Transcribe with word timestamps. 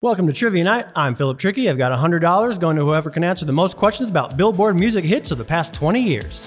Welcome 0.00 0.28
to 0.28 0.32
Trivia 0.32 0.62
Night. 0.62 0.86
I'm 0.94 1.16
Philip 1.16 1.40
Trickey. 1.40 1.68
I've 1.68 1.76
got 1.76 1.90
$100 1.90 2.60
going 2.60 2.76
to 2.76 2.84
whoever 2.84 3.10
can 3.10 3.24
answer 3.24 3.44
the 3.44 3.52
most 3.52 3.76
questions 3.76 4.08
about 4.08 4.36
Billboard 4.36 4.76
music 4.76 5.04
hits 5.04 5.32
of 5.32 5.38
the 5.38 5.44
past 5.44 5.74
20 5.74 6.00
years. 6.00 6.46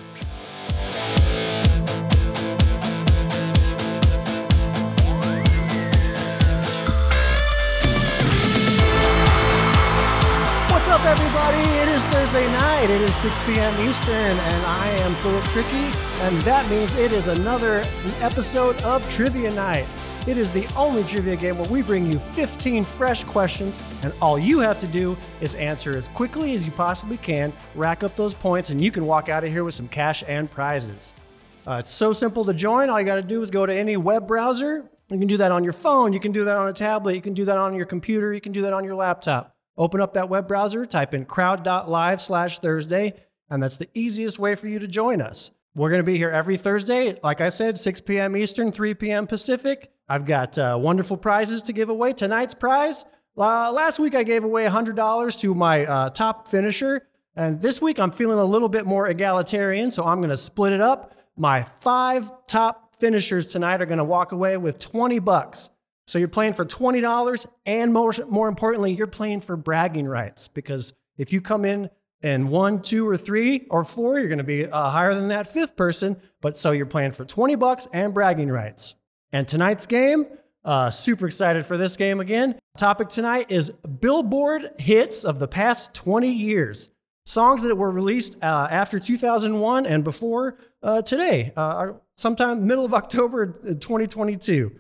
What's 10.72 10.88
up, 10.88 11.04
everybody? 11.04 11.58
It 11.58 11.90
is 11.90 12.06
Thursday 12.06 12.50
night. 12.54 12.90
It 12.90 13.02
is 13.02 13.14
6 13.16 13.38
p.m. 13.40 13.86
Eastern, 13.86 14.16
and 14.16 14.66
I 14.66 14.88
am 15.02 15.14
Philip 15.16 15.44
Trickey, 15.50 15.92
and 16.22 16.38
that 16.44 16.66
means 16.70 16.96
it 16.96 17.12
is 17.12 17.28
another 17.28 17.84
episode 18.22 18.82
of 18.84 19.06
Trivia 19.10 19.52
Night. 19.54 19.86
It 20.28 20.38
is 20.38 20.52
the 20.52 20.68
only 20.78 21.04
trivia 21.04 21.36
game 21.36 21.58
where 21.58 21.70
we 21.70 21.82
bring 21.82 22.06
you 22.06 22.20
15 22.20 22.84
fresh 22.84 23.24
questions, 23.24 23.80
and 24.04 24.14
all 24.22 24.38
you 24.38 24.60
have 24.60 24.80
to 24.82 24.88
do 24.88 25.18
is 25.42 25.56
answer 25.56 25.98
as 25.98 26.08
quickly 26.08 26.54
as 26.54 26.64
you 26.64 26.72
possibly 26.74 27.18
can, 27.18 27.52
rack 27.74 28.04
up 28.04 28.16
those 28.16 28.36
points, 28.36 28.70
and 28.70 28.80
you 28.80 28.92
can 28.92 29.08
walk 29.08 29.30
out 29.30 29.44
of 29.44 29.52
here 29.52 29.64
with 29.64 29.74
some 29.74 29.88
cash 29.88 30.24
and 30.28 30.50
prizes. 30.52 31.16
Uh, 31.66 31.78
it's 31.80 31.92
so 31.92 32.14
simple 32.14 32.46
to 32.46 32.54
join. 32.54 32.92
All 32.92 33.00
you 33.00 33.06
got 33.06 33.16
to 33.16 33.24
do 33.24 33.42
is 33.42 33.50
go 33.50 33.66
to 33.66 33.74
any 33.74 33.98
web 33.98 34.28
browser. 34.28 34.88
You 35.10 35.18
can 35.18 35.28
do 35.28 35.38
that 35.38 35.52
on 35.52 35.64
your 35.64 35.74
phone, 35.74 36.14
you 36.14 36.20
can 36.20 36.32
do 36.32 36.46
that 36.46 36.56
on 36.56 36.68
a 36.68 36.74
tablet, 36.74 37.16
you 37.16 37.22
can 37.22 37.34
do 37.34 37.46
that 37.46 37.58
on 37.58 37.74
your 37.74 37.88
computer, 37.88 38.32
you 38.32 38.42
can 38.42 38.52
do 38.52 38.62
that 38.62 38.74
on 38.74 38.84
your 38.84 38.96
laptop. 38.96 39.56
Open 39.76 40.02
up 40.02 40.14
that 40.14 40.30
web 40.30 40.48
browser, 40.48 40.86
type 40.86 41.16
in 41.16 41.26
crowd.live 41.26 42.22
slash 42.22 42.60
Thursday, 42.60 43.16
and 43.50 43.62
that's 43.62 43.78
the 43.78 43.90
easiest 43.96 44.38
way 44.38 44.54
for 44.54 44.68
you 44.68 44.78
to 44.78 44.88
join 44.88 45.20
us. 45.20 45.52
We're 45.74 45.90
going 45.90 46.00
to 46.00 46.12
be 46.12 46.18
here 46.18 46.30
every 46.30 46.58
Thursday, 46.58 47.16
like 47.24 47.40
I 47.40 47.48
said, 47.48 47.78
6 47.78 48.02
p.m. 48.02 48.36
Eastern, 48.36 48.74
3 48.74 48.94
p.m. 48.96 49.26
Pacific. 49.26 49.92
I've 50.10 50.26
got 50.26 50.58
uh, 50.58 50.78
wonderful 50.80 51.16
prizes 51.16 51.64
to 51.64 51.74
give 51.74 51.88
away. 51.88 52.12
Tonight's 52.12 52.54
prize, 52.54 53.06
uh, 53.38 53.72
last 53.72 53.98
week 53.98 54.14
I 54.14 54.24
gave 54.24 54.44
away 54.44 54.66
$100 54.66 55.40
to 55.40 55.56
my 55.56 55.86
uh, 55.86 56.10
top 56.10 56.50
finisher, 56.50 57.08
and 57.36 57.62
this 57.62 57.82
week 57.82 58.00
I'm 58.00 58.12
feeling 58.12 58.40
a 58.40 58.44
little 58.44 58.68
bit 58.68 58.86
more 58.86 59.08
egalitarian, 59.08 59.90
so 59.90 60.04
I'm 60.06 60.18
going 60.18 60.30
to 60.30 60.38
split 60.38 60.74
it 60.74 60.82
up. 60.82 61.16
My 61.38 61.64
five 61.64 62.30
top 62.48 62.96
finishers 63.00 63.48
tonight 63.48 63.82
are 63.82 63.86
going 63.86 64.00
to 64.00 64.04
walk 64.04 64.34
away 64.34 64.58
with 64.58 64.78
20 64.80 65.20
bucks. 65.20 65.70
So 66.06 66.20
you're 66.20 66.28
playing 66.28 66.54
for 66.54 66.66
$20, 66.66 67.46
and 67.66 67.94
more, 67.94 68.14
more 68.28 68.50
importantly, 68.50 68.92
you're 68.92 69.08
playing 69.08 69.40
for 69.40 69.56
bragging 69.56 70.08
rights 70.08 70.50
because 70.50 70.94
if 71.18 71.32
you 71.32 71.40
come 71.40 71.64
in 71.64 71.90
and 72.24 72.50
one, 72.50 72.82
two, 72.82 73.08
or 73.08 73.18
three, 73.18 73.66
or 73.70 73.84
four, 73.84 74.20
you're 74.20 74.28
going 74.28 74.38
to 74.38 74.44
be 74.44 74.66
uh, 74.66 74.90
higher 74.90 75.14
than 75.14 75.30
that 75.30 75.48
fifth 75.48 75.76
person. 75.76 76.18
But 76.42 76.58
so 76.58 76.72
you're 76.72 76.86
playing 76.86 77.12
for 77.12 77.26
20 77.26 77.56
bucks 77.56 77.88
and 77.94 78.14
bragging 78.14 78.50
rights. 78.50 78.96
And 79.32 79.48
tonight's 79.48 79.86
game, 79.86 80.26
uh, 80.64 80.90
super 80.92 81.26
excited 81.26 81.66
for 81.66 81.78
this 81.78 81.98
game 81.98 82.20
again. 82.20 82.60
Topic 82.78 83.10
tonight 83.10 83.48
is 83.50 83.70
Billboard 83.70 84.72
hits 84.78 85.24
of 85.24 85.40
the 85.40 85.48
past 85.48 85.94
20 85.94 86.32
years. 86.32 86.90
Songs 87.26 87.64
that 87.64 87.76
were 87.76 87.92
released 87.92 88.38
uh, 88.44 88.68
after 88.70 89.00
2001 89.00 89.86
and 89.86 90.04
before 90.04 90.58
uh, 90.84 91.02
today, 91.02 91.54
uh, 91.56 91.94
sometime 92.18 92.66
middle 92.68 92.84
of 92.84 92.94
October 92.94 93.48
2022. 93.48 94.72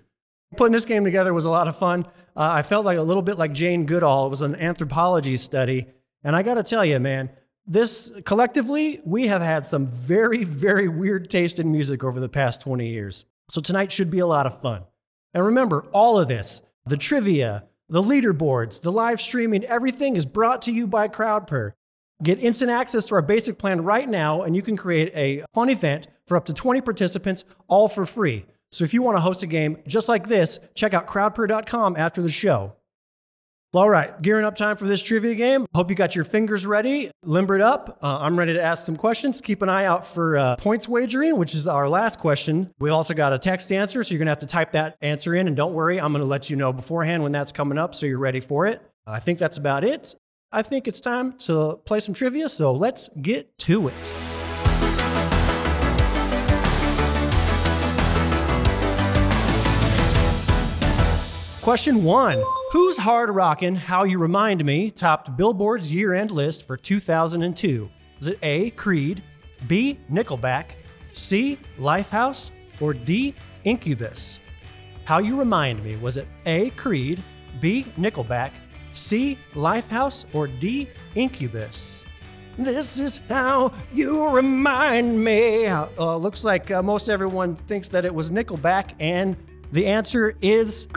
Putting 0.57 0.73
this 0.73 0.85
game 0.85 1.03
together 1.03 1.33
was 1.33 1.45
a 1.45 1.49
lot 1.49 1.67
of 1.67 1.77
fun. 1.77 2.05
Uh, 2.35 2.49
I 2.51 2.61
felt 2.61 2.85
like 2.85 2.97
a 2.97 3.01
little 3.01 3.21
bit 3.21 3.37
like 3.37 3.53
Jane 3.53 3.85
Goodall. 3.85 4.25
It 4.25 4.29
was 4.29 4.41
an 4.41 4.55
anthropology 4.55 5.37
study. 5.37 5.87
And 6.23 6.35
I 6.35 6.43
got 6.43 6.55
to 6.55 6.63
tell 6.63 6.85
you, 6.85 6.99
man, 6.99 7.29
this 7.65 8.11
collectively, 8.25 9.01
we 9.05 9.27
have 9.27 9.41
had 9.41 9.65
some 9.65 9.87
very, 9.87 10.43
very 10.43 10.87
weird 10.87 11.29
taste 11.29 11.59
in 11.59 11.71
music 11.71 12.03
over 12.03 12.19
the 12.19 12.29
past 12.29 12.61
20 12.61 12.87
years. 12.87 13.25
So 13.49 13.61
tonight 13.61 13.91
should 13.91 14.09
be 14.09 14.19
a 14.19 14.27
lot 14.27 14.45
of 14.45 14.61
fun. 14.61 14.83
And 15.33 15.45
remember, 15.45 15.83
all 15.91 16.19
of 16.19 16.27
this 16.27 16.61
the 16.85 16.97
trivia, 16.97 17.65
the 17.89 18.01
leaderboards, 18.01 18.81
the 18.81 18.91
live 18.91 19.21
streaming, 19.21 19.63
everything 19.65 20.15
is 20.15 20.25
brought 20.25 20.63
to 20.63 20.71
you 20.71 20.87
by 20.87 21.07
CrowdPurr. 21.07 21.73
Get 22.23 22.39
instant 22.39 22.71
access 22.71 23.07
to 23.07 23.15
our 23.15 23.21
basic 23.21 23.57
plan 23.57 23.81
right 23.81 24.07
now, 24.07 24.43
and 24.43 24.55
you 24.55 24.61
can 24.61 24.77
create 24.77 25.11
a 25.15 25.43
fun 25.53 25.69
event 25.69 26.07
for 26.27 26.37
up 26.37 26.45
to 26.45 26.53
20 26.53 26.81
participants, 26.81 27.45
all 27.67 27.87
for 27.87 28.05
free. 28.05 28.45
So 28.71 28.83
if 28.83 28.93
you 28.93 29.01
want 29.01 29.17
to 29.17 29.21
host 29.21 29.43
a 29.43 29.47
game 29.47 29.77
just 29.87 30.07
like 30.07 30.27
this, 30.27 30.59
check 30.75 30.93
out 30.93 31.07
crowdpurr.com 31.07 31.97
after 31.97 32.21
the 32.21 32.29
show. 32.29 32.75
All 33.73 33.89
right, 33.89 34.21
gearing 34.21 34.43
up 34.43 34.57
time 34.57 34.75
for 34.75 34.83
this 34.83 35.01
trivia 35.01 35.33
game. 35.33 35.65
Hope 35.73 35.89
you 35.89 35.95
got 35.95 36.13
your 36.13 36.25
fingers 36.25 36.65
ready, 36.67 37.09
limbered 37.23 37.61
up. 37.61 37.99
Uh, 38.03 38.17
I'm 38.19 38.37
ready 38.37 38.51
to 38.51 38.61
ask 38.61 38.85
some 38.85 38.97
questions. 38.97 39.39
Keep 39.39 39.61
an 39.61 39.69
eye 39.69 39.85
out 39.85 40.05
for 40.05 40.37
uh, 40.37 40.55
points 40.57 40.89
wagering, 40.89 41.37
which 41.37 41.55
is 41.55 41.69
our 41.69 41.87
last 41.87 42.19
question. 42.19 42.73
We 42.79 42.89
also 42.89 43.13
got 43.13 43.31
a 43.31 43.39
text 43.39 43.71
answer, 43.71 44.03
so 44.03 44.11
you're 44.11 44.19
gonna 44.19 44.31
have 44.31 44.39
to 44.39 44.45
type 44.45 44.73
that 44.73 44.97
answer 44.99 45.33
in. 45.35 45.47
And 45.47 45.55
don't 45.55 45.73
worry, 45.73 46.01
I'm 46.01 46.11
gonna 46.11 46.25
let 46.25 46.49
you 46.49 46.57
know 46.57 46.73
beforehand 46.73 47.23
when 47.23 47.31
that's 47.31 47.53
coming 47.53 47.77
up 47.77 47.95
so 47.95 48.05
you're 48.05 48.17
ready 48.17 48.41
for 48.41 48.67
it. 48.67 48.81
I 49.07 49.19
think 49.19 49.39
that's 49.39 49.57
about 49.57 49.85
it. 49.85 50.15
I 50.51 50.63
think 50.63 50.89
it's 50.89 50.99
time 50.99 51.37
to 51.45 51.79
play 51.85 52.01
some 52.01 52.13
trivia, 52.13 52.49
so 52.49 52.73
let's 52.73 53.07
get 53.21 53.57
to 53.59 53.87
it. 53.87 54.13
Question 61.61 62.03
one 62.03 62.43
Whose 62.71 62.95
Hard 62.95 63.29
Rockin' 63.29 63.75
How 63.75 64.05
You 64.05 64.17
Remind 64.17 64.63
Me 64.63 64.89
topped 64.89 65.35
Billboard's 65.35 65.91
year 65.91 66.13
end 66.13 66.31
list 66.31 66.65
for 66.65 66.77
2002? 66.77 67.89
Is 68.21 68.27
it 68.27 68.39
A, 68.41 68.69
Creed, 68.69 69.21
B, 69.67 69.99
Nickelback, 70.09 70.75
C, 71.11 71.57
Lifehouse, 71.77 72.51
or 72.79 72.93
D, 72.93 73.35
Incubus? 73.65 74.39
How 75.03 75.17
You 75.17 75.37
Remind 75.37 75.83
Me 75.83 75.97
was 75.97 76.15
it 76.15 76.29
A, 76.45 76.69
Creed, 76.69 77.21
B, 77.59 77.85
Nickelback, 77.99 78.51
C, 78.93 79.37
Lifehouse, 79.53 80.25
or 80.33 80.47
D, 80.47 80.87
Incubus? 81.15 82.05
This 82.57 82.99
is 82.99 83.19
how 83.27 83.73
you 83.93 84.29
remind 84.29 85.21
me. 85.21 85.67
Uh, 85.67 86.15
looks 86.15 86.45
like 86.45 86.71
uh, 86.71 86.81
most 86.81 87.09
everyone 87.09 87.57
thinks 87.57 87.89
that 87.89 88.05
it 88.05 88.15
was 88.15 88.31
Nickelback, 88.31 88.93
and 88.97 89.35
the 89.73 89.87
answer 89.87 90.37
is 90.41 90.87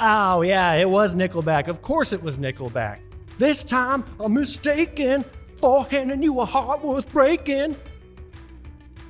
Oh, 0.00 0.42
yeah, 0.42 0.72
it 0.74 0.88
was 0.88 1.14
Nickelback. 1.14 1.68
Of 1.68 1.80
course 1.82 2.12
it 2.12 2.22
was 2.22 2.38
Nickelback. 2.38 2.98
This 3.38 3.62
time 3.64 4.04
I'm 4.18 4.34
mistaken 4.34 5.24
for 5.56 5.84
handing 5.86 6.22
you 6.22 6.40
a 6.40 6.44
heart 6.44 6.84
worth 6.84 7.10
breaking. 7.12 7.76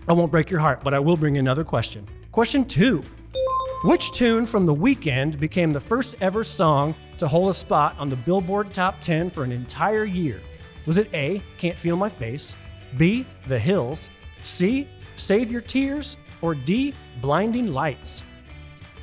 I 0.06 0.12
won't 0.12 0.30
break 0.30 0.50
your 0.50 0.60
heart, 0.60 0.84
but 0.84 0.92
I 0.92 0.98
will 0.98 1.16
bring 1.16 1.38
another 1.38 1.64
question. 1.64 2.06
Question 2.32 2.64
two 2.64 3.02
Which 3.84 4.12
tune 4.12 4.44
from 4.44 4.66
The 4.66 4.74
Weeknd 4.74 5.40
became 5.40 5.72
the 5.72 5.80
first 5.80 6.16
ever 6.20 6.44
song 6.44 6.94
to 7.18 7.28
hold 7.28 7.50
a 7.50 7.54
spot 7.54 7.96
on 7.98 8.10
the 8.10 8.16
Billboard 8.16 8.72
Top 8.72 9.00
10 9.00 9.30
for 9.30 9.44
an 9.44 9.52
entire 9.52 10.04
year? 10.04 10.40
Was 10.84 10.98
it 10.98 11.08
A, 11.14 11.42
Can't 11.56 11.78
Feel 11.78 11.96
My 11.96 12.10
Face, 12.10 12.56
B, 12.98 13.24
The 13.46 13.58
Hills, 13.58 14.10
C, 14.42 14.86
Save 15.16 15.50
Your 15.50 15.62
Tears, 15.62 16.18
or 16.42 16.54
D, 16.54 16.92
Blinding 17.22 17.72
Lights? 17.72 18.22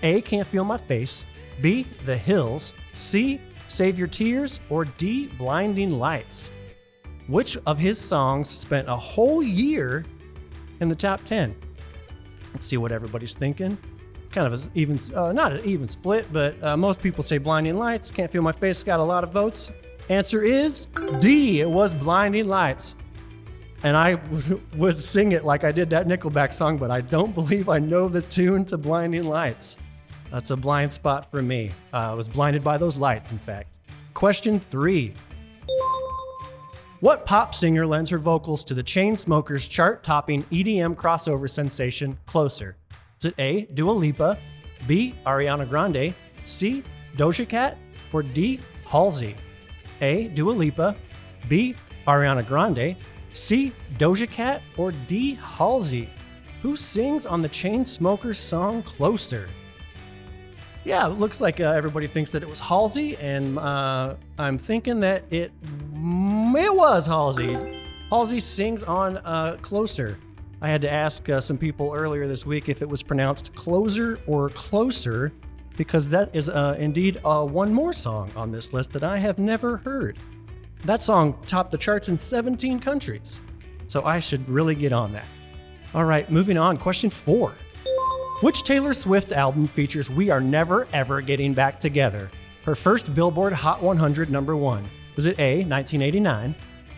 A, 0.03 0.21
Can't 0.21 0.47
Feel 0.47 0.63
My 0.63 0.77
Face, 0.77 1.25
B. 1.61 1.85
The 2.05 2.17
Hills. 2.17 2.73
C. 2.93 3.39
Save 3.67 3.97
Your 3.97 4.07
Tears. 4.07 4.59
Or 4.69 4.85
D. 4.85 5.27
Blinding 5.37 5.91
Lights. 5.91 6.51
Which 7.27 7.57
of 7.65 7.77
his 7.77 7.99
songs 7.99 8.49
spent 8.49 8.89
a 8.89 8.95
whole 8.95 9.41
year 9.41 10.05
in 10.79 10.89
the 10.89 10.95
top 10.95 11.23
10? 11.23 11.55
Let's 12.53 12.67
see 12.67 12.77
what 12.77 12.91
everybody's 12.91 13.35
thinking. 13.35 13.77
Kind 14.31 14.47
of 14.47 14.53
an 14.53 14.71
even, 14.75 14.97
uh, 15.15 15.31
not 15.31 15.53
an 15.53 15.65
even 15.65 15.87
split, 15.87 16.25
but 16.31 16.61
uh, 16.63 16.75
most 16.75 17.01
people 17.01 17.23
say 17.23 17.37
Blinding 17.37 17.77
Lights. 17.77 18.11
Can't 18.11 18.31
Feel 18.31 18.41
My 18.41 18.51
Face 18.51 18.83
got 18.83 18.99
a 18.99 19.03
lot 19.03 19.23
of 19.23 19.31
votes. 19.31 19.71
Answer 20.09 20.41
is 20.41 20.87
D. 21.19 21.61
It 21.61 21.69
was 21.69 21.93
Blinding 21.93 22.47
Lights. 22.47 22.95
And 23.83 23.95
I 23.97 24.19
would 24.75 25.01
sing 25.01 25.31
it 25.31 25.45
like 25.45 25.63
I 25.63 25.71
did 25.71 25.89
that 25.91 26.07
Nickelback 26.07 26.53
song, 26.53 26.77
but 26.77 26.91
I 26.91 27.01
don't 27.01 27.33
believe 27.33 27.69
I 27.69 27.79
know 27.79 28.07
the 28.07 28.21
tune 28.23 28.65
to 28.65 28.77
Blinding 28.77 29.23
Lights. 29.23 29.77
That's 30.31 30.51
a 30.51 30.57
blind 30.57 30.91
spot 30.91 31.29
for 31.29 31.41
me. 31.41 31.71
Uh, 31.93 32.11
I 32.11 32.13
was 32.13 32.29
blinded 32.29 32.63
by 32.63 32.77
those 32.77 32.95
lights, 32.95 33.31
in 33.31 33.37
fact. 33.37 33.75
Question 34.13 34.59
three 34.59 35.13
What 37.01 37.25
pop 37.25 37.53
singer 37.53 37.85
lends 37.85 38.09
her 38.09 38.17
vocals 38.17 38.63
to 38.65 38.73
the 38.73 38.83
Chainsmokers 38.83 39.69
chart 39.69 40.03
topping 40.03 40.43
EDM 40.43 40.95
crossover 40.95 41.49
sensation 41.49 42.17
Closer? 42.25 42.77
Is 43.19 43.25
it 43.25 43.35
A. 43.37 43.65
Dua 43.73 43.91
Lipa, 43.91 44.37
B. 44.87 45.13
Ariana 45.25 45.67
Grande, 45.67 46.13
C. 46.45 46.83
Doja 47.17 47.47
Cat, 47.47 47.77
or 48.13 48.23
D. 48.23 48.59
Halsey? 48.87 49.35
A. 50.01 50.29
Dua 50.29 50.51
Lipa, 50.51 50.95
B. 51.49 51.75
Ariana 52.07 52.47
Grande, 52.47 52.95
C. 53.33 53.71
Doja 53.97 54.29
Cat, 54.29 54.61
or 54.77 54.91
D. 55.07 55.35
Halsey? 55.35 56.09
Who 56.61 56.75
sings 56.75 57.25
on 57.25 57.41
the 57.41 57.49
Chainsmokers 57.49 58.37
song 58.37 58.81
Closer? 58.83 59.49
Yeah, 60.83 61.05
it 61.05 61.19
looks 61.19 61.41
like 61.41 61.59
uh, 61.59 61.65
everybody 61.65 62.07
thinks 62.07 62.31
that 62.31 62.41
it 62.41 62.49
was 62.49 62.59
Halsey, 62.59 63.15
and 63.17 63.59
uh, 63.59 64.15
I'm 64.39 64.57
thinking 64.57 64.99
that 65.01 65.23
it 65.29 65.51
it 65.63 66.75
was 66.75 67.05
Halsey. 67.05 67.55
Halsey 68.09 68.39
sings 68.39 68.81
on 68.83 69.17
uh, 69.17 69.57
"Closer." 69.61 70.17
I 70.59 70.69
had 70.69 70.81
to 70.81 70.91
ask 70.91 71.29
uh, 71.29 71.39
some 71.39 71.57
people 71.57 71.91
earlier 71.95 72.27
this 72.27 72.45
week 72.45 72.67
if 72.67 72.81
it 72.81 72.89
was 72.89 73.03
pronounced 73.03 73.53
"closer" 73.53 74.19
or 74.25 74.49
"closer," 74.49 75.31
because 75.77 76.09
that 76.09 76.35
is 76.35 76.49
uh, 76.49 76.75
indeed 76.79 77.21
uh, 77.23 77.45
one 77.45 77.71
more 77.71 77.93
song 77.93 78.31
on 78.35 78.49
this 78.49 78.73
list 78.73 78.91
that 78.93 79.03
I 79.03 79.19
have 79.19 79.37
never 79.37 79.77
heard. 79.77 80.17
That 80.85 81.03
song 81.03 81.37
topped 81.45 81.69
the 81.69 81.77
charts 81.77 82.09
in 82.09 82.17
17 82.17 82.79
countries, 82.79 83.41
so 83.85 84.03
I 84.03 84.19
should 84.19 84.49
really 84.49 84.73
get 84.73 84.93
on 84.93 85.13
that. 85.13 85.25
All 85.93 86.05
right, 86.05 86.29
moving 86.31 86.57
on. 86.57 86.77
Question 86.77 87.11
four 87.11 87.53
Which 88.41 88.63
Taylor 88.63 88.93
Swift 88.93 89.33
album 89.33 89.67
features 89.67 90.09
We 90.09 90.31
Are 90.31 90.41
Never 90.41 90.87
Ever 90.93 91.21
Getting 91.21 91.53
Back 91.53 91.79
Together? 91.79 92.31
Her 92.65 92.73
first 92.73 93.13
Billboard 93.13 93.53
Hot 93.53 93.83
100 93.83 94.31
number 94.31 94.55
one. 94.55 94.83
Was 95.15 95.27
it 95.27 95.39
A, 95.39 95.57
1989, 95.57 96.55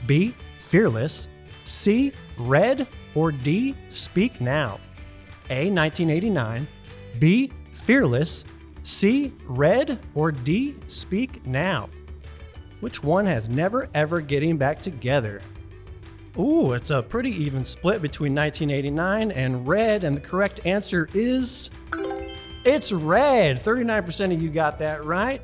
B, 0.08 0.34
Fearless, 0.58 1.28
C, 1.66 2.14
Red, 2.38 2.88
or 3.14 3.34
D, 3.34 3.76
Speak 3.90 4.40
Now? 4.40 4.80
A, 5.50 5.70
1989, 5.70 6.66
B, 7.20 7.52
Fearless, 7.74 8.46
C, 8.84 9.34
Red, 9.44 10.00
or 10.16 10.32
D, 10.32 10.78
Speak 10.88 11.46
Now? 11.46 11.90
Which 12.80 13.04
one 13.04 13.26
has 13.26 13.50
never 13.50 13.90
ever 13.94 14.22
getting 14.22 14.58
back 14.58 14.80
together? 14.80 15.42
Ooh, 16.38 16.74
it's 16.74 16.90
a 16.90 17.04
pretty 17.04 17.30
even 17.44 17.64
split 17.64 18.02
between 18.02 18.34
1989 18.34 19.32
and 19.32 19.68
Red, 19.68 20.04
and 20.04 20.16
the 20.18 20.22
correct 20.22 20.62
answer 20.66 21.08
is 21.14 21.70
it's 22.66 22.92
Red. 22.92 23.58
39% 23.58 24.34
of 24.34 24.42
you 24.42 24.50
got 24.50 24.80
that 24.80 25.06
right. 25.06 25.42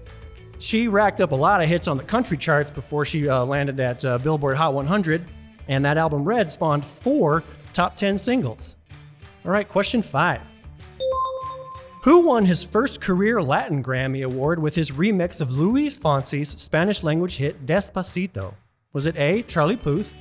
She 0.57 0.88
racked 0.88 1.21
up 1.21 1.31
a 1.31 1.36
lot 1.36 1.62
of 1.62 1.69
hits 1.69 1.88
on 1.88 1.97
the 1.97 2.03
country 2.03 2.38
charts 2.38 2.71
before 2.71 3.06
she 3.06 3.30
uh, 3.30 3.45
landed 3.45 3.77
that 3.77 4.03
uh, 4.03 4.18
Billboard 4.18 4.57
Hot 4.57 4.74
100, 4.74 5.24
and 5.68 5.86
that 5.86 5.97
album 5.97 6.24
Red 6.24 6.51
spawned 6.51 6.83
four 6.83 7.44
top 7.74 7.95
10 7.95 8.18
singles. 8.18 8.75
All 9.45 9.51
right, 9.51 9.68
question 9.68 10.01
five. 10.01 10.42
Who 12.03 12.21
won 12.21 12.45
his 12.45 12.63
first 12.63 13.00
career 13.00 13.44
Latin 13.44 13.83
Grammy 13.83 14.24
Award 14.24 14.57
with 14.57 14.74
his 14.74 14.92
remix 14.92 15.39
of 15.39 15.51
Luis 15.51 15.97
Fonsi's 15.97 16.50
Spanish 16.50 17.03
language 17.03 17.35
hit 17.38 17.65
Despacito? 17.65 18.56
Was 18.94 19.06
it 19.06 19.18
A. 19.18 19.44
Charlie 19.44 19.77
Puth, 19.77 20.15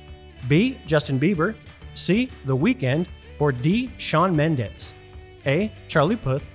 B. 0.47 0.77
Justin 0.85 1.19
Bieber, 1.19 1.55
C. 1.93 2.29
The 2.45 2.55
Weeknd, 2.55 3.07
or 3.39 3.51
D. 3.51 3.91
Shawn 3.97 4.35
Mendes? 4.35 4.93
A. 5.45 5.71
Charlie 5.87 6.15
Puth, 6.15 6.49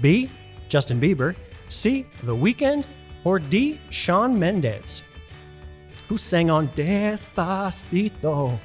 B. 0.00 0.28
Justin 0.68 1.00
Bieber, 1.00 1.34
C. 1.68 2.06
The 2.22 2.34
Weeknd, 2.34 2.86
or 3.24 3.38
D. 3.38 3.80
Shawn 3.90 4.38
Mendes? 4.38 5.02
Who 6.08 6.16
sang 6.16 6.50
on 6.50 6.68
Despacito? 6.68 8.58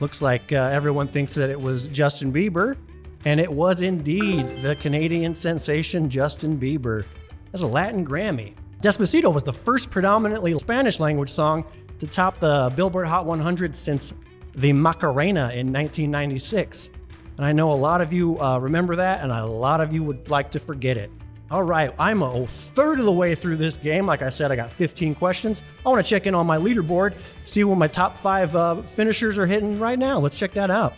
Looks 0.00 0.22
like 0.22 0.52
uh, 0.52 0.56
everyone 0.72 1.06
thinks 1.06 1.34
that 1.34 1.50
it 1.50 1.60
was 1.60 1.88
Justin 1.88 2.32
Bieber, 2.32 2.76
and 3.24 3.38
it 3.38 3.52
was 3.52 3.82
indeed 3.82 4.44
the 4.62 4.74
Canadian 4.76 5.34
sensation 5.34 6.10
Justin 6.10 6.58
Bieber. 6.58 7.04
As 7.52 7.62
a 7.62 7.66
Latin 7.66 8.04
Grammy. 8.04 8.54
Despacito 8.80 9.32
was 9.32 9.44
the 9.44 9.52
first 9.52 9.90
predominantly 9.90 10.58
Spanish 10.58 10.98
language 10.98 11.28
song 11.28 11.64
to 12.02 12.08
top 12.08 12.40
the 12.40 12.72
Billboard 12.74 13.06
Hot 13.06 13.26
100 13.26 13.76
since 13.76 14.12
the 14.56 14.72
Macarena 14.72 15.50
in 15.54 15.72
1996. 15.72 16.90
And 17.36 17.46
I 17.46 17.52
know 17.52 17.72
a 17.72 17.74
lot 17.74 18.00
of 18.00 18.12
you 18.12 18.40
uh, 18.40 18.58
remember 18.58 18.96
that, 18.96 19.22
and 19.22 19.30
a 19.30 19.46
lot 19.46 19.80
of 19.80 19.92
you 19.92 20.02
would 20.02 20.28
like 20.28 20.50
to 20.50 20.58
forget 20.58 20.96
it. 20.96 21.12
All 21.48 21.62
right, 21.62 21.92
I'm 22.00 22.22
a 22.22 22.44
third 22.44 22.98
of 22.98 23.04
the 23.04 23.12
way 23.12 23.36
through 23.36 23.54
this 23.54 23.76
game. 23.76 24.04
Like 24.04 24.20
I 24.20 24.30
said, 24.30 24.50
I 24.50 24.56
got 24.56 24.68
15 24.68 25.14
questions. 25.14 25.62
I 25.86 25.90
want 25.90 26.04
to 26.04 26.10
check 26.10 26.26
in 26.26 26.34
on 26.34 26.44
my 26.44 26.58
leaderboard, 26.58 27.14
see 27.44 27.62
what 27.62 27.78
my 27.78 27.86
top 27.86 28.16
five 28.16 28.56
uh, 28.56 28.82
finishers 28.82 29.38
are 29.38 29.46
hitting 29.46 29.78
right 29.78 29.98
now. 29.98 30.18
Let's 30.18 30.36
check 30.36 30.50
that 30.54 30.72
out. 30.72 30.94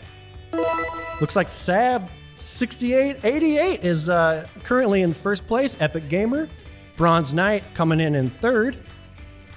Looks 1.21 1.35
like 1.35 1.49
Sab 1.49 2.09
6888 2.35 3.83
is 3.83 4.09
uh, 4.09 4.47
currently 4.63 5.03
in 5.03 5.13
first 5.13 5.45
place. 5.45 5.79
Epic 5.79 6.09
Gamer, 6.09 6.49
Bronze 6.97 7.31
Knight 7.31 7.63
coming 7.75 7.99
in 7.99 8.15
in 8.15 8.31
third. 8.31 8.75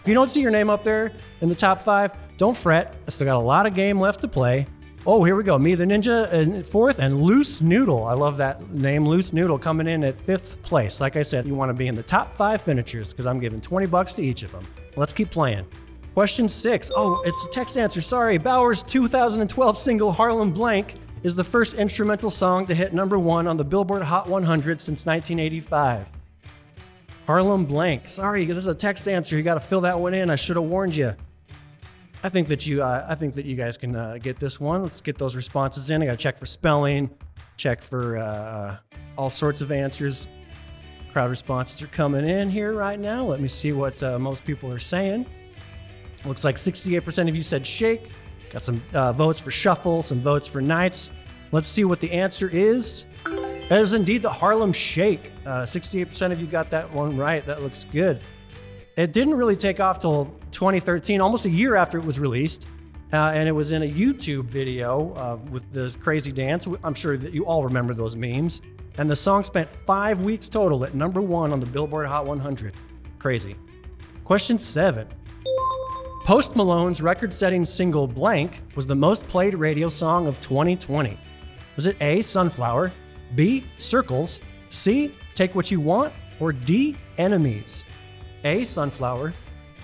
If 0.09 0.11
you 0.11 0.15
don't 0.15 0.29
see 0.29 0.41
your 0.41 0.51
name 0.51 0.71
up 0.71 0.85
there 0.85 1.13
in 1.43 1.51
the 1.51 1.55
top 1.55 1.83
five, 1.83 2.15
don't 2.39 2.57
fret. 2.57 2.95
I 3.07 3.11
still 3.11 3.27
got 3.27 3.37
a 3.37 3.45
lot 3.45 3.67
of 3.67 3.75
game 3.75 4.01
left 4.01 4.23
to 4.23 4.29
play. 4.29 4.67
Oh, 5.07 5.23
here 5.23 5.37
we 5.37 5.43
go. 5.43 5.59
Me 5.59 5.75
the 5.75 5.85
Ninja 5.85 6.33
in 6.33 6.63
fourth 6.63 6.99
and 6.99 7.21
Loose 7.21 7.61
Noodle. 7.61 8.07
I 8.07 8.15
love 8.15 8.39
that 8.39 8.71
name. 8.71 9.07
Loose 9.07 9.35
Noodle 9.35 9.59
coming 9.59 9.87
in 9.87 10.03
at 10.05 10.15
fifth 10.15 10.63
place. 10.63 11.03
Like 11.03 11.17
I 11.17 11.21
said, 11.21 11.47
you 11.47 11.55
want 11.55 11.69
to 11.69 11.75
be 11.75 11.89
in 11.89 11.95
the 11.95 12.03
top 12.03 12.35
five 12.35 12.63
finishers 12.63 13.13
because 13.13 13.27
I'm 13.27 13.39
giving 13.39 13.61
20 13.61 13.85
bucks 13.85 14.15
to 14.15 14.23
each 14.23 14.43
of 14.43 14.51
them. 14.51 14.67
Let's 14.97 15.13
keep 15.13 15.31
playing. 15.31 15.67
Question 16.15 16.49
six. 16.49 16.91
Oh, 16.97 17.21
it's 17.27 17.47
a 17.47 17.51
text 17.51 17.77
answer. 17.77 18.01
Sorry. 18.01 18.39
Baauer's 18.39 18.83
2012 18.85 19.77
single 19.77 20.11
Harlem 20.11 20.53
Blank 20.53 20.95
is 21.23 21.35
the 21.35 21.45
first 21.45 21.75
instrumental 21.75 22.31
song 22.31 22.65
to 22.65 22.75
hit 22.75 22.95
number 22.95 23.19
one 23.19 23.47
on 23.47 23.59
the 23.59 23.65
Billboard 23.65 24.05
Hot 24.05 24.27
100 24.27 24.81
since 24.81 25.05
1985. 25.05 26.18
Harlem 27.29 27.67
Blank. 27.67 28.09
Sorry, 28.09 28.47
this 28.47 28.57
is 28.57 28.69
a 28.69 28.75
text 28.75 29.07
answer. 29.07 29.37
You 29.37 29.43
got 29.43 29.53
to 29.53 29.61
fill 29.61 29.83
that 29.83 30.01
one 30.01 30.15
in. 30.15 30.31
I 30.31 30.35
should 30.35 30.57
have 30.57 30.65
warned 30.65 30.97
you. 30.97 31.15
I 32.25 32.31
think 32.31 32.49
that 32.49 32.67
you, 32.67 32.83
uh, 32.83 33.05
I 33.07 33.17
think 33.17 33.35
that 33.35 33.45
you 33.45 33.55
guys 33.55 33.77
can 33.77 33.95
uh, 33.95 34.17
get 34.19 34.41
this 34.41 34.59
one. 34.59 34.83
Let's 34.83 35.03
get 35.03 35.19
those 35.19 35.37
responses 35.37 35.91
in. 35.91 36.01
I 36.01 36.07
got 36.07 36.13
to 36.13 36.17
check 36.17 36.39
for 36.39 36.47
spelling, 36.47 37.11
check 37.59 37.83
for 37.83 38.17
uh, 38.17 38.79
all 39.19 39.29
sorts 39.29 39.61
of 39.61 39.71
answers. 39.73 40.27
Crowd 41.13 41.29
responses 41.29 41.83
are 41.83 41.89
coming 41.89 42.27
in 42.27 42.49
here 42.49 42.73
right 42.73 42.99
now. 42.99 43.25
Let 43.25 43.41
me 43.41 43.47
see 43.47 43.73
what 43.73 44.03
uh, 44.03 44.19
most 44.19 44.47
people 44.47 44.73
are 44.73 44.79
saying. 44.79 45.27
Looks 46.25 46.47
like 46.47 46.57
68% 46.57 47.29
of 47.29 47.37
you 47.37 47.43
said 47.43 47.67
shake. 47.67 48.09
Got 48.49 48.63
some 48.63 48.81
uh, 48.95 49.13
votes 49.13 49.39
for 49.39 49.51
shuffle, 49.51 50.01
some 50.01 50.23
votes 50.23 50.49
for 50.49 50.63
knights. 50.63 51.11
Let's 51.53 51.69
see 51.69 51.85
what 51.85 52.01
the 52.01 52.11
answer 52.11 52.49
is. 52.49 53.05
That 53.69 53.83
is 53.83 53.93
indeed 53.93 54.23
the 54.23 54.31
Harlem 54.31 54.73
Shake. 54.73 55.31
Uh, 55.45 55.63
68% 55.63 56.33
of 56.33 56.41
you 56.41 56.47
got 56.47 56.71
that 56.71 56.91
one 56.91 57.19
right. 57.19 57.45
That 57.45 57.63
looks 57.63 57.85
good. 57.85 58.21
It 58.97 59.13
didn't 59.13 59.35
really 59.35 59.57
take 59.57 59.79
off 59.79 59.99
till 59.99 60.35
2013, 60.53 61.21
almost 61.21 61.45
a 61.45 61.51
year 61.51 61.77
after 61.77 61.99
it 61.99 62.05
was 62.05 62.19
released. 62.19 62.67
Uh, 63.13 63.17
and 63.35 63.49
it 63.49 63.53
was 63.53 63.73
in 63.73 63.83
a 63.83 63.91
YouTube 63.91 64.45
video 64.47 65.13
uh, 65.15 65.37
with 65.51 65.71
this 65.71 65.97
crazy 65.97 66.33
dance. 66.33 66.67
I'm 66.83 66.95
sure 66.95 67.17
that 67.19 67.33
you 67.33 67.45
all 67.47 67.63
remember 67.63 67.93
those 67.95 68.17
memes. 68.17 68.63
And 68.97 69.09
the 69.09 69.17
song 69.17 69.45
spent 69.45 69.69
five 69.69 70.23
weeks 70.23 70.49
total 70.49 70.85
at 70.85 70.95
number 70.95 71.21
one 71.21 71.53
on 71.53 71.61
the 71.61 71.67
Billboard 71.67 72.07
Hot 72.07 72.27
100. 72.27 72.75
Crazy. 73.19 73.55
Question 74.25 74.59
seven 74.59 75.09
Post 76.25 76.57
Malone's 76.57 77.01
record 77.01 77.33
setting 77.33 77.65
single 77.65 78.07
Blank 78.07 78.61
was 78.75 78.87
the 78.87 78.95
most 78.95 79.27
played 79.29 79.55
radio 79.55 79.89
song 79.89 80.27
of 80.27 80.41
2020. 80.41 81.19
Was 81.77 81.87
it 81.87 81.97
A, 82.03 82.21
Sunflower, 82.21 82.93
B, 83.35 83.65
Circles, 83.79 84.41
C, 84.71 85.15
Take 85.35 85.55
What 85.55 85.71
You 85.71 85.81
Want, 85.81 86.13
or 86.41 86.53
D, 86.53 86.97
Enemies? 87.19 87.85
A. 88.45 88.65
Sunflower, 88.65 89.33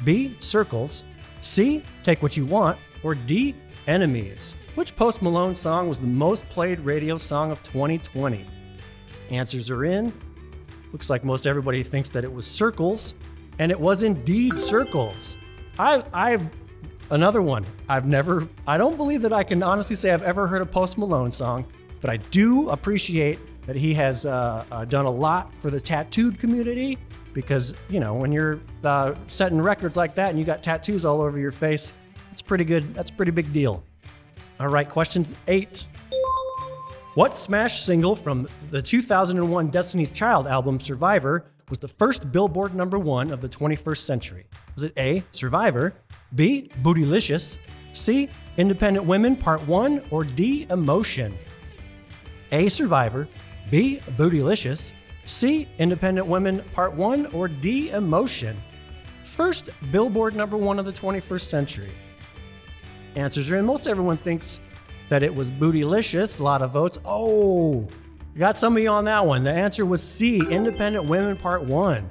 B. 0.05 0.37
Circles, 0.41 1.05
C. 1.40 1.83
Take 2.02 2.23
What 2.23 2.37
You 2.37 2.47
Want, 2.47 2.78
or 3.02 3.14
D. 3.14 3.54
Enemies. 3.87 4.57
Which 4.76 4.97
Post 4.97 5.23
Malone 5.23 5.54
song 5.54 5.88
was 5.88 6.00
the 6.00 6.07
most 6.07 6.49
played 6.49 6.80
radio 6.80 7.16
song 7.16 7.50
of 7.50 7.62
2020? 7.62 8.45
Answers 9.30 9.71
are 9.71 9.85
in. 9.85 10.12
Looks 10.92 11.11
like 11.11 11.25
most 11.25 11.47
everybody 11.47 11.83
thinks 11.83 12.11
that 12.11 12.25
it 12.25 12.33
was 12.33 12.47
Circles, 12.47 13.14
and 13.59 13.71
it 13.71 13.78
was 13.78 14.02
indeed 14.02 14.59
Circles. 14.59 15.37
I, 15.78 16.02
I've 16.12 16.49
another 17.11 17.42
one. 17.42 17.64
I've 17.88 18.07
never. 18.07 18.49
I 18.66 18.78
don't 18.78 18.97
believe 18.97 19.23
that 19.23 19.33
I 19.33 19.45
can 19.45 19.62
honestly 19.62 19.97
say 19.97 20.12
I've 20.12 20.23
ever 20.23 20.47
heard 20.47 20.62
a 20.62 20.66
Post 20.66 20.99
Malone 20.99 21.30
song, 21.30 21.66
but 22.04 22.11
I 22.11 22.18
do 22.18 22.68
appreciate 22.68 23.38
that 23.64 23.76
he 23.76 23.94
has 23.94 24.26
uh, 24.26 24.62
uh, 24.70 24.84
done 24.84 25.06
a 25.06 25.11
lot 25.11 25.54
for 25.54 25.70
the 25.70 25.80
tattooed 25.80 26.38
community 26.38 26.99
because 27.32 27.75
you 27.88 27.99
know 27.99 28.12
when 28.12 28.30
you're 28.30 28.61
uh, 28.84 29.14
setting 29.26 29.58
records 29.58 29.96
like 29.96 30.14
that 30.16 30.28
and 30.28 30.38
you 30.38 30.44
got 30.44 30.62
tattoos 30.62 31.06
all 31.06 31.23
over 31.23 31.38
your 31.38 31.50
face, 31.50 31.94
it's 32.30 32.42
pretty 32.42 32.64
good. 32.64 32.92
That's 32.92 33.08
a 33.08 33.14
pretty 33.14 33.32
big 33.32 33.50
deal. 33.54 33.82
All 34.61 34.68
right, 34.68 34.87
question 34.87 35.25
eight. 35.49 35.88
What 37.14 37.32
smash 37.32 37.80
single 37.80 38.14
from 38.14 38.49
the 38.70 38.82
2001 38.82 39.68
Destiny's 39.68 40.11
Child 40.11 40.46
album 40.46 40.80
Survivor 40.80 41.46
was 41.70 41.78
the 41.78 41.88
first 41.88 42.30
Billboard 42.30 42.75
number 42.75 42.99
one 42.99 43.30
of 43.30 43.40
the 43.40 43.49
21st 43.49 43.96
century? 43.96 44.46
Was 44.75 44.84
it 44.84 44.92
A, 44.99 45.23
Survivor, 45.32 45.94
B, 46.34 46.68
Bootylicious, 46.82 47.56
C, 47.94 48.28
Independent 48.58 49.06
Women 49.06 49.37
Part 49.37 49.66
1, 49.66 50.02
or 50.11 50.23
D, 50.25 50.66
Emotion? 50.68 51.34
A, 52.54 52.68
Survivor, 52.68 53.26
B, 53.68 54.00
Bootylicious, 54.12 54.92
C, 55.25 55.66
Independent 55.78 56.26
Women 56.28 56.62
Part 56.73 56.94
1, 56.94 57.26
or 57.26 57.49
D, 57.49 57.90
Emotion? 57.90 58.56
First 59.25 59.70
Billboard 59.90 60.37
number 60.37 60.56
one 60.56 60.78
of 60.78 60.84
the 60.84 60.92
21st 60.92 61.40
century. 61.40 61.90
Answers 63.16 63.50
are 63.50 63.56
in. 63.56 63.64
Most 63.64 63.88
everyone 63.88 64.16
thinks 64.16 64.61
that 65.08 65.25
it 65.25 65.34
was 65.34 65.50
Bootylicious. 65.50 66.38
A 66.38 66.42
lot 66.44 66.62
of 66.62 66.70
votes. 66.70 67.00
Oh, 67.04 67.88
got 68.38 68.56
some 68.56 68.76
of 68.76 68.82
you 68.82 68.88
on 68.88 69.04
that 69.06 69.26
one. 69.26 69.42
The 69.42 69.52
answer 69.52 69.84
was 69.84 70.00
C, 70.00 70.38
Independent 70.49 71.06
Women 71.06 71.37
Part 71.37 71.64
1. 71.64 72.08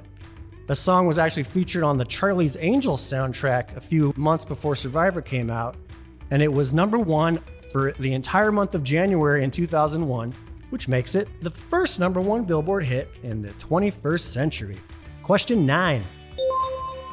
The 0.66 0.74
song 0.74 1.06
was 1.06 1.18
actually 1.18 1.44
featured 1.44 1.82
on 1.82 1.96
the 1.96 2.04
Charlie's 2.04 2.58
Angels 2.60 3.00
soundtrack 3.00 3.76
a 3.76 3.80
few 3.80 4.12
months 4.16 4.44
before 4.44 4.74
Survivor 4.74 5.22
came 5.22 5.48
out, 5.48 5.76
and 6.30 6.42
it 6.42 6.52
was 6.52 6.74
number 6.74 6.98
one 6.98 7.40
for 7.74 7.90
the 7.98 8.12
entire 8.14 8.52
month 8.52 8.76
of 8.76 8.84
January 8.84 9.42
in 9.42 9.50
2001 9.50 10.32
which 10.70 10.88
makes 10.88 11.14
it 11.14 11.28
the 11.42 11.50
first 11.50 12.00
number 12.00 12.20
one 12.20 12.44
Billboard 12.44 12.84
hit 12.84 13.08
in 13.22 13.40
the 13.40 13.50
21st 13.50 14.20
century. 14.20 14.76
Question 15.22 15.66
9. 15.66 16.02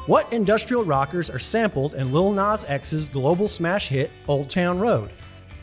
What 0.06 0.32
industrial 0.32 0.84
rockers 0.84 1.30
are 1.30 1.38
sampled 1.38 1.94
in 1.94 2.12
Lil 2.12 2.32
Nas 2.32 2.64
X's 2.66 3.08
global 3.08 3.46
smash 3.46 3.88
hit 3.88 4.10
Old 4.26 4.48
Town 4.48 4.80
Road? 4.80 5.10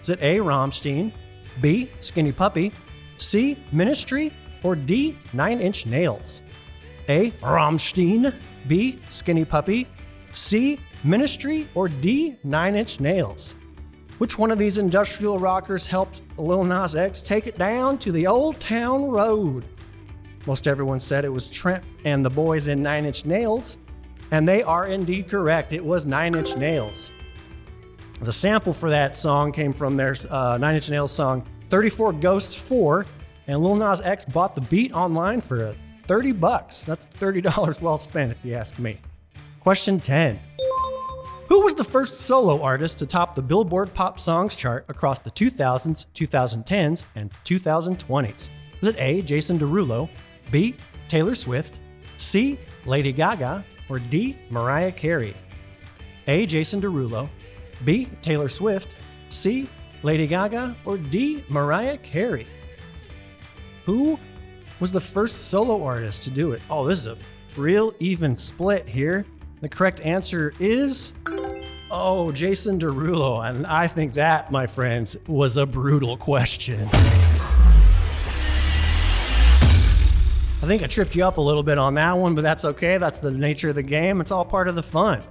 Is 0.02 0.10
it 0.10 0.22
A. 0.22 0.38
Rammstein, 0.38 1.12
B. 1.60 1.90
Skinny 2.00 2.32
Puppy, 2.32 2.72
C. 3.18 3.58
Ministry, 3.72 4.32
or 4.64 4.76
D. 4.76 5.18
Nine 5.34 5.60
Inch 5.60 5.86
Nails? 5.86 6.42
A. 7.10 7.32
Rammstein, 7.42 8.34
B. 8.68 9.00
Skinny 9.10 9.44
Puppy, 9.44 9.88
C. 10.32 10.80
Ministry, 11.04 11.68
or 11.76 11.90
D. 11.90 12.38
Nine 12.44 12.76
Inch 12.76 13.02
Nails? 13.02 13.56
Which 14.20 14.38
one 14.38 14.52
of 14.52 14.58
these 14.58 14.78
industrial 14.78 15.40
rockers 15.40 15.86
helped 15.86 16.24
Lil 16.38 16.66
Nas 16.66 16.94
X 16.94 17.24
take 17.24 17.48
it 17.48 17.58
down 17.58 17.98
to 18.00 18.12
the 18.12 18.28
Old 18.28 18.60
Town 18.60 19.06
Road? 19.06 19.64
Most 20.46 20.68
everyone 20.68 21.00
said 21.00 21.24
it 21.24 21.30
was 21.30 21.50
Trent 21.50 21.86
and 22.04 22.24
the 22.24 22.30
boys 22.30 22.68
in 22.68 22.84
Nine 22.84 23.06
Inch 23.06 23.26
Nails, 23.26 23.78
and 24.32 24.46
they 24.46 24.62
are 24.62 24.88
indeed 24.88 25.30
correct. 25.30 25.72
It 25.72 25.84
was 25.84 26.06
Nine 26.06 26.36
Inch 26.36 26.58
Nails. 26.58 27.14
The 28.20 28.32
sample 28.34 28.74
for 28.74 28.90
that 28.90 29.16
song 29.16 29.54
came 29.54 29.72
from 29.72 29.96
their 29.96 30.14
uh, 30.30 30.58
Nine 30.60 30.76
Inch 30.76 30.90
Nails 30.90 31.14
song 31.14 31.48
34 31.70 32.12
Ghosts 32.14 32.56
4, 32.56 33.06
and 33.48 33.64
Lil 33.64 33.78
Nas 33.78 34.02
X 34.02 34.26
bought 34.26 34.54
the 34.54 34.62
beat 34.62 34.92
online 34.92 35.40
for 35.40 35.74
30 36.08 36.34
bucks. 36.34 36.84
That's 36.84 37.06
$30 37.06 37.82
well 37.82 37.98
spent, 37.98 38.34
if 38.34 38.44
you 38.44 38.56
ask 38.56 38.80
me. 38.80 39.00
Question 39.62 39.98
10. 39.98 40.38
Who 41.50 41.62
was 41.62 41.74
the 41.74 41.84
first 41.84 42.22
solo 42.22 42.62
artist 42.62 43.00
to 43.00 43.08
top 43.08 43.34
the 43.34 43.42
Billboard 43.42 43.92
Pop 43.96 44.20
Songs 44.20 44.56
chart 44.56 44.86
across 44.88 45.18
the 45.18 45.32
2000s, 45.32 46.06
2010s, 46.14 47.06
and 47.16 47.32
2020s? 47.44 48.50
Was 48.80 48.90
it 48.90 48.96
A. 49.00 49.24
Jason 49.24 49.58
Derulo, 49.58 50.08
B. 50.52 50.76
Taylor 51.08 51.34
Swift, 51.34 51.80
C. 52.18 52.60
Lady 52.86 53.12
Gaga, 53.12 53.66
or 53.90 53.98
D. 53.98 54.38
Mariah 54.52 54.92
Carey? 54.92 55.34
A. 56.28 56.46
Jason 56.46 56.80
Derulo, 56.80 57.28
B. 57.84 58.08
Taylor 58.22 58.48
Swift, 58.48 58.94
C. 59.30 59.68
Lady 60.04 60.28
Gaga, 60.28 60.76
or 60.86 60.98
D. 60.98 61.44
Mariah 61.50 61.98
Carey? 61.98 62.46
Who 63.86 64.20
was 64.80 64.92
the 64.92 65.02
first 65.02 65.48
solo 65.48 65.84
artist 65.84 66.26
to 66.26 66.30
do 66.30 66.52
it? 66.52 66.62
Oh, 66.70 66.86
this 66.86 67.00
is 67.00 67.08
a 67.08 67.18
real 67.58 67.92
even 67.98 68.36
split 68.36 68.88
here. 68.88 69.26
The 69.62 69.68
correct 69.68 70.00
answer 70.02 70.54
is 70.60 71.16
Oh, 71.92 72.32
Jason 72.32 72.78
Derulo. 72.78 73.48
And 73.48 73.66
I 73.66 73.88
think 73.88 74.14
that, 74.14 74.52
my 74.52 74.68
friends, 74.68 75.18
was 75.28 75.58
a 75.58 75.66
brutal 75.66 76.18
question. 76.18 76.88
I 80.62 80.66
think 80.66 80.84
I 80.84 80.88
tripped 80.88 81.16
you 81.16 81.26
up 81.26 81.38
a 81.38 81.42
little 81.42 81.64
bit 81.64 81.78
on 81.80 81.96
that 81.96 82.18
one, 82.18 82.36
but 82.36 82.42
that's 82.42 82.66
okay. 82.66 82.98
That's 82.98 83.20
the 83.20 83.32
nature 83.32 83.70
of 83.70 83.76
the 83.76 83.84
game. 83.84 84.22
It's 84.22 84.32
all 84.32 84.46
part 84.46 84.68
of 84.68 84.76
the 84.76 84.84
fun. 84.84 85.24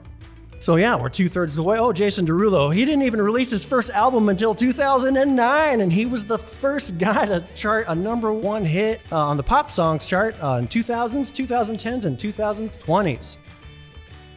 So 0.59 0.75
yeah, 0.75 0.97
we're 0.97 1.11
two 1.11 1.29
thirds 1.29 1.57
of 1.57 1.62
the 1.65 1.69
way. 1.69 1.79
Oh, 1.79 1.93
Jason 1.93 2.27
Derulo, 2.27 2.75
he 2.75 2.85
didn't 2.85 3.03
even 3.03 3.23
release 3.23 3.50
his 3.50 3.65
first 3.65 3.91
album 3.91 4.29
until 4.29 4.55
2009, 4.55 5.81
and 5.81 5.93
he 5.93 6.07
was 6.07 6.25
the 6.25 6.38
first 6.38 6.99
guy 6.99 7.27
to 7.27 7.45
chart 7.55 7.85
a 7.87 7.95
number 7.95 8.33
one 8.33 8.65
hit 8.65 9.00
uh, 9.12 9.19
on 9.19 9.37
the 9.37 9.43
pop 9.45 9.71
songs 9.71 10.09
chart 10.09 10.35
uh, 10.43 10.55
in 10.55 10.67
2000s, 10.67 11.31
2010s, 11.31 12.07
and 12.07 12.19
2020s. 12.19 13.37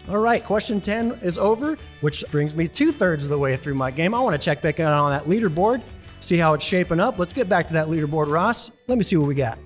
All 0.09 0.17
right, 0.17 0.43
question 0.43 0.81
10 0.81 1.19
is 1.21 1.37
over, 1.37 1.77
which 2.01 2.25
brings 2.31 2.55
me 2.55 2.67
two 2.67 2.91
thirds 2.91 3.23
of 3.23 3.29
the 3.29 3.37
way 3.37 3.55
through 3.55 3.75
my 3.75 3.91
game. 3.91 4.15
I 4.15 4.19
want 4.19 4.33
to 4.33 4.43
check 4.43 4.61
back 4.61 4.79
in 4.79 4.85
on 4.87 5.11
that 5.11 5.25
leaderboard, 5.25 5.83
see 6.19 6.37
how 6.37 6.53
it's 6.53 6.65
shaping 6.65 6.99
up. 6.99 7.19
Let's 7.19 7.33
get 7.33 7.47
back 7.47 7.67
to 7.67 7.73
that 7.73 7.87
leaderboard, 7.87 8.31
Ross. 8.31 8.71
Let 8.87 8.97
me 8.97 9.03
see 9.03 9.15
what 9.15 9.27
we 9.27 9.35
got. 9.35 9.59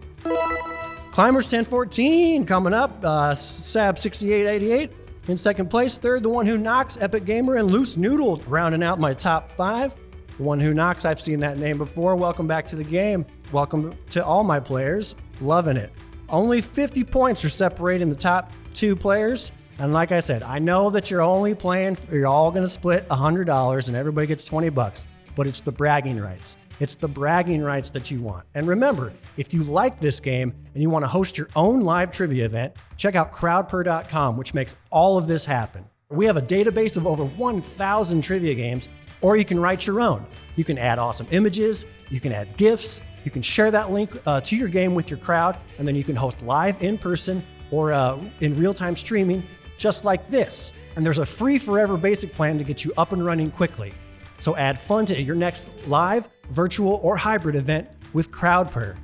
Climbers 1.12 1.46
1014 1.46 2.46
coming 2.46 2.74
up, 2.74 3.04
uh, 3.04 3.34
Sab 3.34 3.98
6888 3.98 4.92
in 5.30 5.38
second 5.38 5.70
place. 5.70 5.98
Third, 5.98 6.24
the 6.24 6.30
one 6.30 6.46
who 6.46 6.58
knocks, 6.58 6.98
Epic 7.00 7.24
Gamer 7.24 7.56
and 7.56 7.72
Loose 7.72 7.96
Noodle 7.96 8.38
rounding 8.48 8.84
out 8.84 9.00
my 9.00 9.14
top 9.14 9.50
five. 9.50 9.96
The 10.36 10.44
one 10.44 10.60
who 10.60 10.74
knocks, 10.74 11.06
I've 11.06 11.22
seen 11.22 11.40
that 11.40 11.58
name 11.58 11.78
before. 11.78 12.18
Welcome 12.18 12.46
back 12.46 12.66
to 12.68 12.76
the 12.76 12.84
game. 12.84 13.26
Welcome 13.54 13.96
to 14.10 14.24
all 14.24 14.44
my 14.44 14.60
players. 14.60 15.16
Loving 15.40 15.78
it. 15.78 15.94
Only 16.28 16.60
50 16.60 17.06
points 17.06 17.46
are 17.46 17.50
separating 17.50 18.10
the 18.10 18.16
top 18.16 18.52
two 18.74 18.98
players. 18.98 19.54
And 19.78 19.92
like 19.92 20.12
I 20.12 20.20
said, 20.20 20.42
I 20.42 20.60
know 20.60 20.90
that 20.90 21.12
you're 21.12 21.22
only 21.22 21.54
playing, 21.54 21.98
you're 22.10 22.28
all 22.28 22.50
going 22.50 22.64
to 22.64 22.70
split 22.70 23.08
$100 23.10 23.88
and 23.88 23.98
everybody 23.98 24.26
gets 24.26 24.46
20 24.46 24.70
bucks, 24.70 25.06
but 25.36 25.48
it's 25.48 25.62
the 25.62 25.72
bragging 25.72 26.20
rights. 26.20 26.58
It's 26.80 26.96
the 26.96 27.08
bragging 27.08 27.62
rights 27.62 27.92
that 27.92 28.10
you 28.10 28.22
want. 28.22 28.46
And 28.54 28.68
remember, 28.68 29.12
if 29.38 29.54
you 29.54 29.64
like 29.64 30.00
this 30.00 30.20
game 30.20 30.54
and 30.74 30.82
you 30.82 30.90
want 30.90 31.04
to 31.04 31.08
host 31.08 31.38
your 31.38 31.48
own 31.56 31.82
live 31.82 32.12
trivia 32.12 32.46
event, 32.46 32.76
check 32.98 33.16
out 33.16 33.34
crowdpurr.com, 33.34 34.38
which 34.38 34.54
makes 34.54 34.76
all 34.92 35.18
of 35.18 35.28
this 35.28 35.46
happen. 35.46 35.86
We 36.10 36.26
have 36.26 36.38
a 36.38 36.42
database 36.42 36.98
of 36.98 37.08
over 37.08 37.26
1,000 37.26 38.22
trivia 38.22 38.56
games, 38.56 38.90
or 39.22 39.38
you 39.38 39.46
can 39.46 39.60
write 39.60 39.88
your 39.88 40.02
own. 40.02 40.26
You 40.56 40.64
can 40.64 40.78
add 40.78 41.00
awesome 41.00 41.28
images, 41.32 41.86
you 42.10 42.20
can 42.20 42.32
add 42.32 42.56
GIFs, 42.58 43.02
you 43.24 43.32
can 43.32 43.42
share 43.42 43.72
that 43.72 43.92
link 43.92 44.12
uh, 44.26 44.40
to 44.42 44.56
your 44.56 44.68
game 44.68 44.96
with 44.96 45.10
your 45.10 45.20
crowd, 45.20 45.58
and 45.80 45.88
then 45.88 45.96
you 45.96 46.04
can 46.04 46.16
host 46.16 46.44
live 46.44 46.82
in 46.84 46.98
person 46.98 47.42
or 47.72 47.92
uh, 47.92 48.18
in 48.42 48.58
real 48.60 48.74
time 48.74 48.96
streaming 48.96 49.44
just 49.78 50.06
like 50.06 50.28
this. 50.28 50.74
And 50.96 51.06
there's 51.06 51.20
a 51.20 51.26
free 51.26 51.58
forever 51.58 51.98
basic 51.98 52.34
plan 52.34 52.58
to 52.58 52.64
get 52.64 52.86
you 52.86 52.94
up 52.98 53.12
and 53.12 53.26
running 53.26 53.52
quickly. 53.52 53.94
So 54.40 54.56
add 54.56 54.80
fun 54.80 55.06
to 55.08 55.22
your 55.22 55.36
next 55.36 55.88
live, 55.88 56.30
virtual, 56.50 57.00
or 57.04 57.18
hybrid 57.18 57.56
event 57.56 57.90
with 58.14 58.32
CrowdPurr. 58.32 58.96